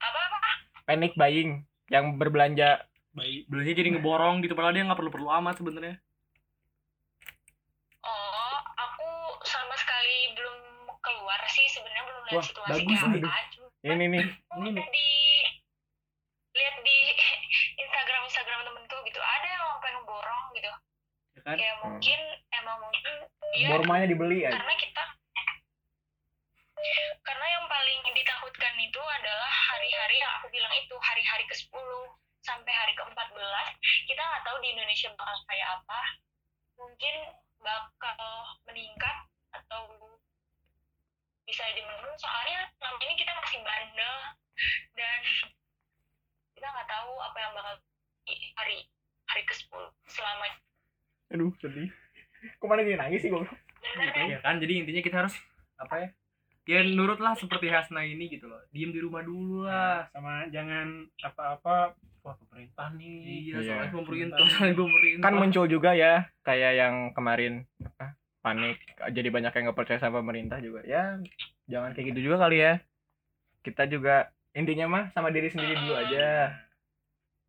[0.00, 0.38] apa apa
[0.88, 5.98] Panic buying yang berbelanja Bayi belanja jadi ngeborong gitu padahal dia nggak perlu-perlu amat sebenarnya.
[8.02, 9.06] oh aku
[9.44, 10.56] sama sekali belum
[10.98, 13.22] keluar sih sebenarnya belum lihat Wah, bagus nih.
[13.82, 14.24] ini nih.
[14.48, 15.08] aku udah di
[16.52, 16.98] lihat di
[17.82, 20.70] Instagram Instagram temenku gitu ada yang sampai ngeborong gitu
[21.32, 21.56] Ya kan?
[21.56, 22.20] kayak mungkin
[22.52, 23.04] emang mungkin
[23.50, 24.54] dia Bormanya dibeli aja.
[24.54, 25.04] karena kita
[27.20, 31.76] karena yang paling ditakutkan itu adalah hari-hari yang aku bilang itu hari-hari ke-10
[32.40, 33.36] sampai hari ke-14
[34.06, 36.00] kita nggak tahu di Indonesia bakal kayak apa
[36.74, 37.14] mungkin
[37.60, 38.20] bakal
[38.64, 39.16] meningkat
[39.52, 39.82] atau
[41.70, 44.16] bisa jadi menurun soalnya selama ini kita masih bandel.
[44.98, 45.18] Dan
[46.58, 47.74] kita nggak tahu apa yang bakal
[48.26, 48.78] di hari
[49.30, 50.44] hari ke-10 selama
[51.30, 51.86] Aduh, sedih.
[52.58, 53.38] Kok mana jadi nangis sih gue?
[54.34, 54.58] ya kan?
[54.58, 55.38] Jadi intinya kita harus
[55.78, 56.08] apa ya
[56.66, 58.58] ya nurut lah seperti Hasna ini gitu loh.
[58.74, 60.10] Diem di rumah dulu lah.
[60.10, 61.94] sama jangan apa-apa
[62.26, 63.46] wah pemerintah nih.
[63.46, 63.70] Iya Iya.
[63.70, 64.38] soalnya pemerintah.
[64.42, 65.24] Soalnya pemerintah.
[65.30, 68.80] Kan muncul juga ya kayak yang kemarin apa panik
[69.12, 70.82] jadi banyak yang nggak percaya sama pemerintah juga.
[70.82, 71.14] Ya
[71.70, 72.72] jangan kayak gitu juga kali ya.
[73.62, 76.50] Kita juga intinya mah sama diri sendiri dulu aja.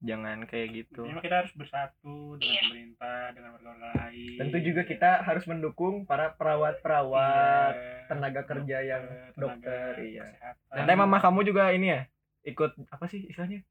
[0.01, 1.05] Jangan kayak gitu.
[1.05, 2.61] Intinya kita harus bersatu dengan Iya.
[2.63, 8.09] pemerintah dengan warga lain Tentu juga kita harus mendukung para perawat-perawat, Iya.
[8.09, 10.25] tenaga kerja yang Tenaga dokter, iya.
[10.25, 10.73] kesehatan.
[10.73, 12.01] Katanya mama kamu juga ini ya
[12.43, 13.61] ikut apa sih istilahnya?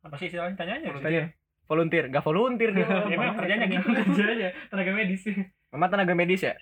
[0.00, 1.24] apa sih istilahnya tanya aja Tanya.
[1.64, 2.84] Volunteer, gak volunteer dia.
[3.20, 3.88] mah kerjanya gitu.
[4.16, 5.24] kerjanya tenaga medis
[5.68, 6.56] Mama tenaga medis ya?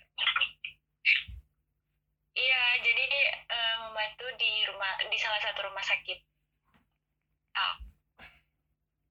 [5.83, 6.19] Rumah sakit.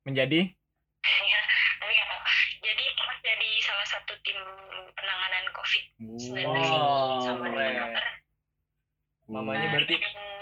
[0.01, 0.39] Menjadi
[1.03, 1.39] Ya,
[1.77, 2.21] tapi nggak tahu.
[2.63, 4.39] Jadi pernah jadi salah satu tim
[4.95, 8.05] penanganan COVID-19 Wow, ini sama dengan dokter.
[9.27, 9.95] mamanya Nah, berarti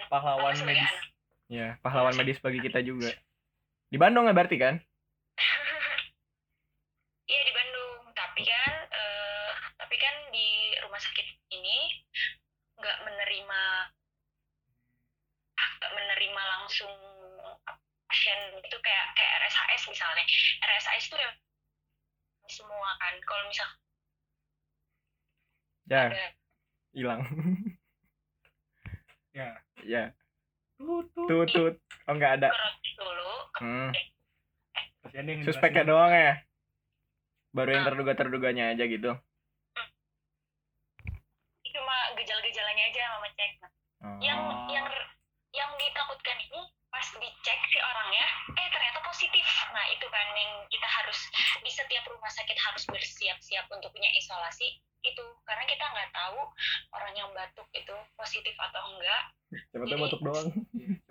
[0.07, 1.05] pahlawan medis anak.
[1.49, 3.09] ya pahlawan medis bagi kita juga.
[3.89, 4.77] Di Bandung ya berarti kan?
[7.25, 10.47] Iya di Bandung, tapi kan eh, tapi kan di
[10.81, 11.77] rumah sakit ini
[12.75, 13.61] nggak menerima
[15.79, 16.41] nggak menerima
[16.79, 16.95] langsung
[18.07, 20.23] pasien itu kayak kayak RSHS misalnya.
[20.63, 21.31] RSHS itu ya
[22.47, 23.13] semua kan.
[23.27, 23.69] Kalau misal
[25.89, 26.05] Ya,
[26.95, 27.19] hilang.
[29.33, 29.49] Ya.
[29.81, 30.03] ya,
[30.77, 31.47] Tutut.
[31.49, 31.73] tutut.
[32.07, 32.49] Oh nggak ada.
[32.95, 33.89] dulu, Hmm.
[35.15, 36.39] Yang Suspeknya doang ya.
[37.51, 39.11] Baru yang terduga-terduganya aja gitu.
[41.69, 43.51] cuma gejala-gejalanya aja mama cek.
[44.03, 44.17] Oh.
[44.19, 44.87] yang yang yang
[45.79, 48.25] ditakutkan ini pas dicek si orangnya
[48.57, 51.19] eh ternyata positif nah itu kan yang kita harus
[51.63, 54.67] di setiap rumah sakit harus bersiap-siap untuk punya isolasi
[54.99, 56.39] itu karena kita nggak tahu
[56.91, 60.47] orang yang batuk itu positif atau enggak Siapa tahu batuk doang.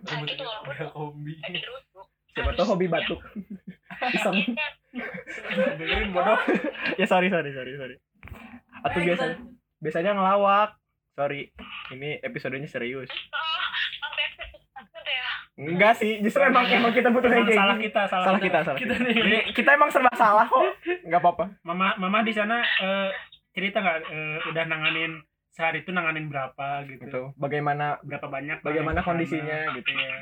[0.05, 2.07] nah itu walaupun dirujuk
[2.39, 3.19] Siapa tahu hobi batuk.
[4.15, 4.37] Iseng.
[4.39, 6.39] Iya, Dengerin bodoh.
[7.03, 7.97] ya sorry sorry sorry sorry.
[8.87, 9.43] Atau biasanya
[9.83, 10.79] biasanya ngelawak.
[11.19, 11.51] Sorry.
[11.91, 13.11] Ini episodenya serius.
[13.11, 13.67] oh,
[13.99, 14.25] sampai
[14.71, 17.59] takut ya Enggak sih, justru emang emang kita butuh kayak Emang gini.
[17.59, 19.05] salah kita salah, Salah kita, salah kita kita.
[19.05, 19.15] nih.
[19.17, 20.63] Jadi kita emang serba salah kok.
[21.03, 21.45] Enggak apa-apa.
[21.61, 23.11] mama mama di sana eh,
[23.51, 25.13] cerita nggak eh, udah nanganin
[25.51, 27.23] sehari itu nanganin berapa gitu Gitu.
[27.35, 29.91] Bagaimana berapa banyak Bagaimana kondisinya, gitu.
[29.91, 30.15] Iya.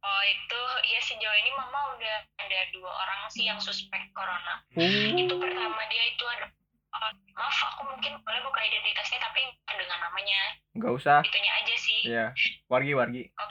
[0.00, 4.84] oh itu ya sejauh ini mama udah ada dua orang sih yang suspek corona Uh,
[5.12, 6.46] itu pertama dia itu ada
[6.94, 10.40] oh, maaf aku mungkin boleh buka identitasnya tapi dengan namanya
[10.72, 11.18] enggak usah.
[11.22, 12.26] itunya aja sih Iya.
[12.66, 13.22] Wargi wargi.
[13.34, 13.45] oke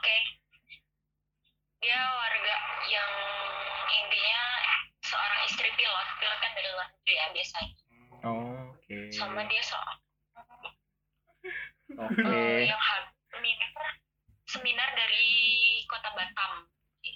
[1.85, 2.55] dia warga
[2.87, 3.11] yang
[3.93, 4.41] intinya
[4.99, 7.73] seorang istri pilot pilot kan dari luar negeri ya biasanya
[8.25, 8.97] Oh, oke.
[9.13, 9.99] sama dia seorang
[11.95, 12.25] Oke.
[12.25, 13.69] eh, yang hal- seminar
[14.43, 15.29] seminar dari
[15.85, 16.65] kota Batam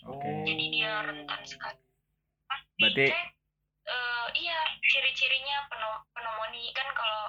[0.06, 0.30] Oke.
[0.46, 1.82] jadi dia rentan sekali
[2.46, 5.66] pas Berarti- eh, iya ciri-cirinya
[6.14, 7.26] pneumonia kan kalau.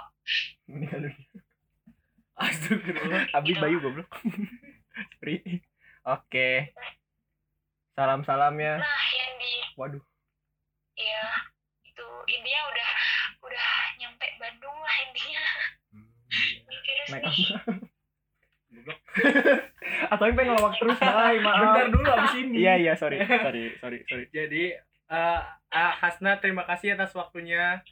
[2.37, 4.09] Astagfirullah Abi Bayu goblok.
[6.07, 6.49] Oke.
[8.01, 8.81] Salam-salam ya.
[8.81, 10.01] nah yang di Waduh.
[10.97, 11.25] Iya,
[11.85, 12.91] itu intinya udah
[13.45, 13.69] udah
[14.01, 15.45] nyampe Bandung lah intinya.
[16.33, 17.45] Ini virus Naik nih.
[20.17, 21.61] Atau yang pengen ngelawak terus, Bay, maaf.
[21.61, 23.21] bentar dulu abis ini Iya, iya, sorry.
[23.45, 24.25] Sorry, sorry, sorry.
[24.33, 24.81] jadi
[25.11, 27.85] eh ah, Hasna terima kasih atas waktunya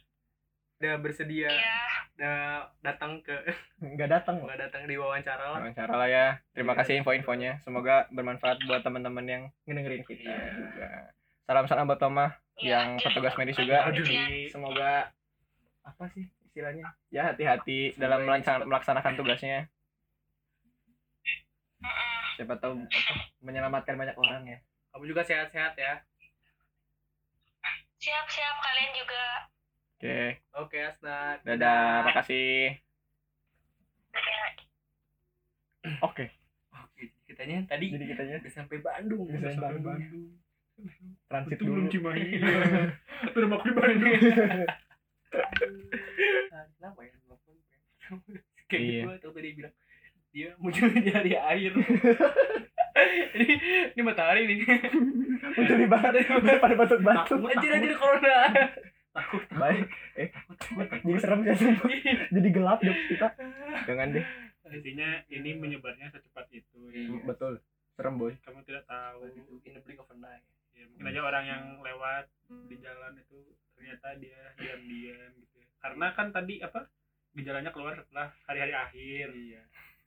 [0.79, 1.79] udah bersedia Iya,
[2.15, 2.39] udah
[2.79, 3.35] datang ke
[3.83, 6.27] Enggak datang nggak datang di wawancara lah Wawancara lah ya.
[6.55, 7.59] Terima kasih info-infonya.
[7.67, 10.39] Semoga bermanfaat buat teman-teman yang ngedengerin kita Iya.
[10.55, 10.87] juga.
[11.43, 12.31] Salam-salam buat Toma
[12.63, 13.91] iya, yang petugas medis juga.
[13.91, 14.07] Aduh.
[14.47, 15.11] Semoga
[15.83, 16.95] apa sih istilahnya?
[17.11, 18.23] Ya hati-hati dalam
[18.67, 19.67] melaksanakan tugasnya.
[22.39, 23.13] Siapa tahu apa,
[23.43, 24.59] menyelamatkan banyak orang ya.
[24.89, 26.01] kamu juga sehat-sehat ya
[27.99, 29.23] Siap-siap kalian juga.
[29.99, 32.71] Oke, oke Hasna dadah, makasih.
[35.99, 36.31] Oke,
[36.71, 38.35] oke kitanya tadi jadi kitanya?
[38.39, 39.27] udah sampai Bandung.
[39.27, 40.23] Udah udah sampai sampai Bandung.
[40.23, 41.11] Bandung.
[41.27, 41.91] Transit itu belum dulu.
[41.91, 42.27] Cimahi
[43.35, 44.13] rumah aku di Bandung.
[46.49, 47.11] Ah, kenapa ya?
[47.19, 47.55] Nelfon
[48.65, 49.03] kayak Iya.
[49.03, 49.75] gitu atau tadi bilang.
[50.31, 51.71] Dia muncul dari air.
[53.35, 53.47] Ini
[53.91, 54.57] ini matahari nih.
[55.59, 56.23] Udah di banget
[56.63, 57.39] pada batuk-batuk.
[57.51, 58.47] anjir anjir corona
[59.51, 59.87] Baik.
[60.15, 60.29] Eh,
[61.01, 61.89] jadi serem sumpah.
[62.35, 63.27] Jadi gelap deh kita.
[63.83, 64.25] Jangan deh.
[64.69, 67.09] intinya ini menyebarnya secepat itu ya.
[67.23, 67.57] Betul.
[67.91, 68.37] Serem boy.
[68.39, 69.25] kamu tidak tahu
[69.59, 70.39] in the blink of an eye
[70.71, 72.25] ya, mungkin aja orang yang lewat
[72.69, 73.37] di jalan itu
[73.73, 75.67] ternyata dia diam-diam gitu ya.
[75.79, 76.87] karena kan tadi apa
[77.33, 79.61] gejalanya keluar setelah hari-hari akhir Iya.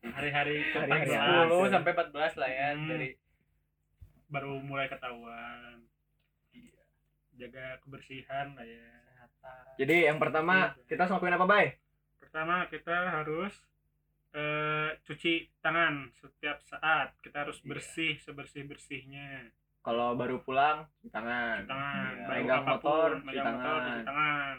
[0.09, 1.47] hari-hari Hari-hari ke- akhir.
[1.51, 2.89] 10 sampai 14 lah ya Hmm.
[2.89, 3.09] dari
[4.27, 5.77] baru mulai ketahuan
[7.35, 8.89] jaga kebersihan lah ya
[9.24, 9.74] kesehatan.
[9.76, 10.55] Jadi yang pertama
[10.85, 11.66] kita harus apa, Bay?
[12.18, 13.53] pertama kita harus
[14.33, 17.68] eh, cuci tangan setiap saat kita harus Iya.
[17.68, 19.53] bersih sebersih bersihnya
[19.83, 21.61] Kalau baru pulang, cuci tangan.
[21.61, 22.24] cuci tangan Iya.
[22.24, 23.83] baru Megang apa pun, motor, cuci motor tangan.
[23.85, 24.57] cuci tangan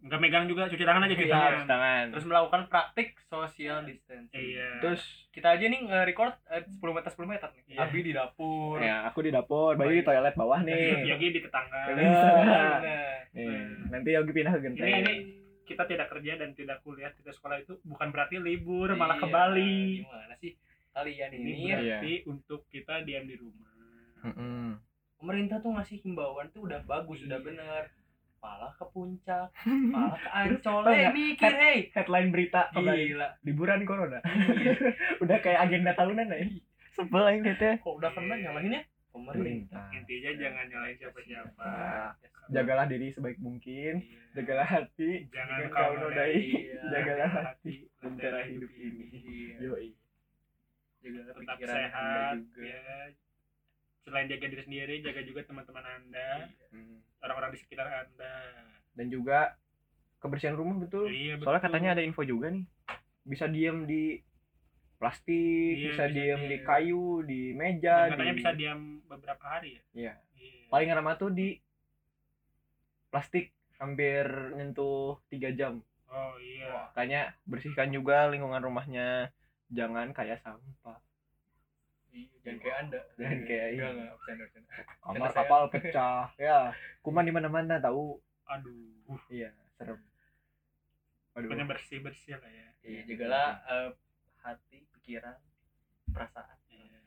[0.00, 2.04] nggak megang juga cuci tangan aja cuci Iya, tangan Cuci tangan.
[2.10, 4.32] Terus melakukan praktik social distancing.
[4.32, 7.62] iya Terus Kita aja nih nge-record eh, 10 meter 10 meter nih.
[7.68, 7.78] Iya.
[7.80, 8.76] Abi di dapur.
[8.78, 11.04] ya aku di dapur, Bayu di toilet bawah nih.
[11.10, 11.94] Yogi di tetangga Iya.
[11.94, 12.80] Benar.
[13.30, 14.84] Nih, nanti Yogi pindah ke genteng.
[14.84, 15.14] ini ini
[15.62, 19.26] kita tidak kerja dan tidak kuliah tidak sekolah itu bukan berarti libur malah Iya, ke
[19.28, 20.52] Bali Gimana sih
[20.90, 21.54] kalian ini ini?
[21.62, 21.76] Iya.
[21.78, 23.70] berarti untuk kita diam di rumah
[24.22, 24.80] Mm-mm.
[25.14, 27.44] Pemerintah tuh ngasih himbauan tuh udah bagus, udah Iya.
[28.40, 29.52] Malah ke puncak,
[29.92, 30.82] malah ke Ancol.
[30.88, 31.12] Eh nggak?
[31.12, 31.78] mikir, hei.
[31.92, 33.12] Headline berita kemarin.
[33.12, 33.28] Gila.
[33.44, 34.18] liburan corona.
[35.22, 36.48] Udah kayak agenda tahunan ya.
[36.96, 37.76] Sebel aing teh.
[37.78, 38.82] Kok udah kena nyalahinnya?
[39.10, 39.90] Pemerintah.
[39.90, 42.14] intinya jangan nyalain siapa-siapa Nah,
[42.46, 44.22] jagalah diri sebaik mungkin, Iya.
[44.38, 46.78] jagalah hati, jangan jangan kau nodai, Iya.
[46.94, 49.04] jagalah hati, lentera hidup ini.
[49.10, 49.54] Iya.
[49.66, 49.88] Yoi.
[51.02, 52.62] Jaga tetap pikiran sehat juga.
[52.62, 52.80] ya
[54.00, 56.98] selain jaga diri sendiri jaga juga teman-teman anda Hmm.
[57.20, 58.34] orang-orang di sekitar anda
[58.90, 59.54] Dan juga
[60.18, 61.08] kebersihan rumah betul.
[61.08, 61.66] iya Soalnya betul.
[61.68, 62.64] katanya ada info juga nih.
[63.22, 64.18] Bisa diem di
[64.96, 65.32] plastik,
[65.74, 69.70] Iya, bisa bisa diem di kayu, di meja, Dan katanya di bisa diam beberapa hari
[69.72, 70.14] ya Iya.
[70.34, 70.64] Iya.
[70.68, 71.48] Paling lama tuh di
[73.08, 75.80] plastik hampir nyentuh 3 jam.
[76.06, 79.30] oh iya Makanya bersihkan juga lingkungan rumahnya.
[79.70, 80.98] Jangan kayak sampah.
[82.10, 83.00] Iya, Jangan kayak Anda.
[83.14, 84.70] Jangan kayak bercanda, bercanda.
[85.00, 86.22] Kamar saya- kapal pecah.
[86.36, 86.58] Ya,
[87.00, 88.18] kuman di mana-mana tahu.
[88.44, 89.98] aduh Iya, serem.
[91.32, 91.70] pokoknya Waduh.
[91.70, 93.90] bersih bersih lah ya Iya, jagalah eh,
[94.38, 95.38] hati, pikiran,
[96.06, 96.58] perasaan.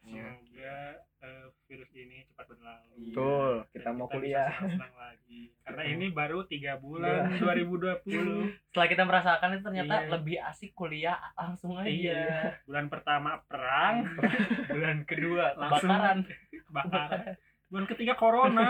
[0.03, 0.35] Iya.
[0.35, 0.75] semoga
[1.19, 4.51] eh, virus ini cepat berlalu Betul, Dan kita mau bisa kuliah.
[4.53, 5.93] senang-senang lagi karena Betul.
[5.93, 8.03] ini baru tiga bulan 2020
[8.67, 10.09] Setelah kita merasakan itu ternyata Iya.
[10.09, 11.87] lebih asik kuliah langsung aja.
[11.87, 12.27] iya
[12.63, 13.95] bulan pertama perang
[14.73, 15.87] Bulan kedua Langsung.
[15.87, 16.17] kebakaran.
[16.61, 17.21] kebakaran
[17.65, 18.67] bulan ketiga corona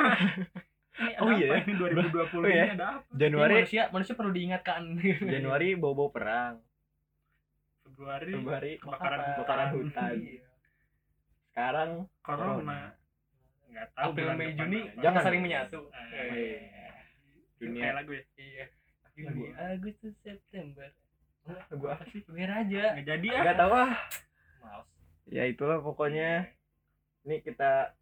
[0.95, 1.65] ini ada Oh iya apa ya?
[1.65, 2.63] ini 2020 Oh iya.
[2.63, 4.81] ini ada apa Ini Januari manusia manusia perlu diingatkan.
[5.23, 6.61] Januari bobo perang.
[7.83, 10.13] Februari Februari kebakaran kebakaran hutan.
[10.15, 10.45] Iya.
[11.53, 11.89] Sekarang
[12.19, 12.97] corona
[13.69, 14.79] nggak tahu April, bulan Mei, Juni.
[14.97, 15.21] Jangan.
[15.21, 15.79] saling menyatu.
[15.93, 16.65] Eh,
[17.57, 17.81] Dunia.
[17.83, 18.65] kayak lagu ya Iya.
[19.03, 20.89] Lagu Juni, Agustus, September.
[21.45, 22.25] Lagu apa sih?
[22.25, 22.83] Biar aja.
[22.93, 23.93] nggak jadi ah Enggak tahu ah.
[24.59, 24.87] Males.
[25.27, 26.49] Ya itulah pokoknya.
[27.23, 27.93] Ini kita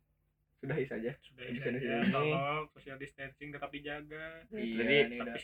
[0.57, 1.11] sudahi saja.
[1.19, 2.09] sudah Bisa bisa di ya, sini.
[2.09, 5.37] tolong social distancing tetap dijaga Iya, Jadi, tapi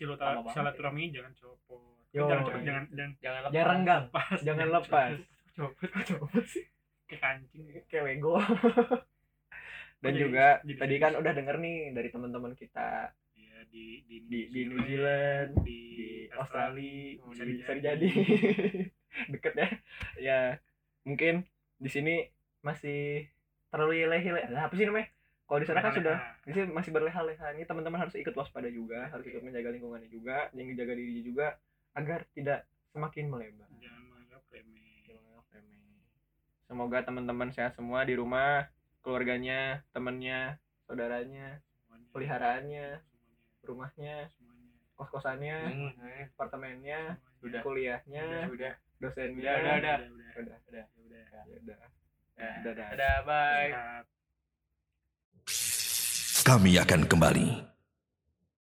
[0.47, 2.23] silaturahmi jangan copot Yo.
[2.23, 3.51] jangan cepet jangan jangan Jangan lepas.
[3.51, 5.09] Jangan renggang, lepas jangan lepas.
[5.53, 6.65] Copot, copot sih.
[7.07, 8.35] Ke kancing Kayak Lego.
[9.97, 14.15] Dan Jadi- juga jadi- tadi kan udah denger nih dari teman-teman kita ya di di,
[14.23, 18.07] di, di New Zealand, di, di Australia, bisa di- bisa dijadi.
[18.07, 18.69] dijadi.
[19.33, 19.67] Deket ya.
[20.17, 20.39] Ya,
[21.01, 21.41] mungkin
[21.77, 22.15] di sini
[22.61, 23.25] masih
[23.67, 25.09] terlalu lehe Nah, apa sih namanya?
[25.47, 27.55] Kalau di sana kan sudah di sini masih berleha-leha.
[27.55, 31.55] Ini teman-teman harus ikut waspada juga, harus ikut menjaga lingkungannya juga, yang menjaga diri juga
[31.95, 33.65] agar tidak semakin melebar.
[33.79, 34.03] jangan
[36.67, 38.67] Semoga teman-teman sehat semua di rumah,
[38.99, 44.15] keluarganya, temennya, saudaranya, semuanya peliharaannya, semuanya rumahnya,
[44.99, 45.57] kos-kosannya,
[46.35, 47.15] apartemennya.
[47.39, 47.61] Udah.
[47.63, 48.73] kuliahnya, Udah.
[48.99, 49.39] dosennya.
[49.39, 49.97] Udah, udah, udah.
[50.01, 50.57] udah udah Udah.
[50.67, 51.77] udah udah Ya udah.
[52.37, 52.53] Udah.
[52.61, 52.87] Dadah.
[52.93, 53.71] Dadah, bye.
[56.43, 57.76] Kami akan kembali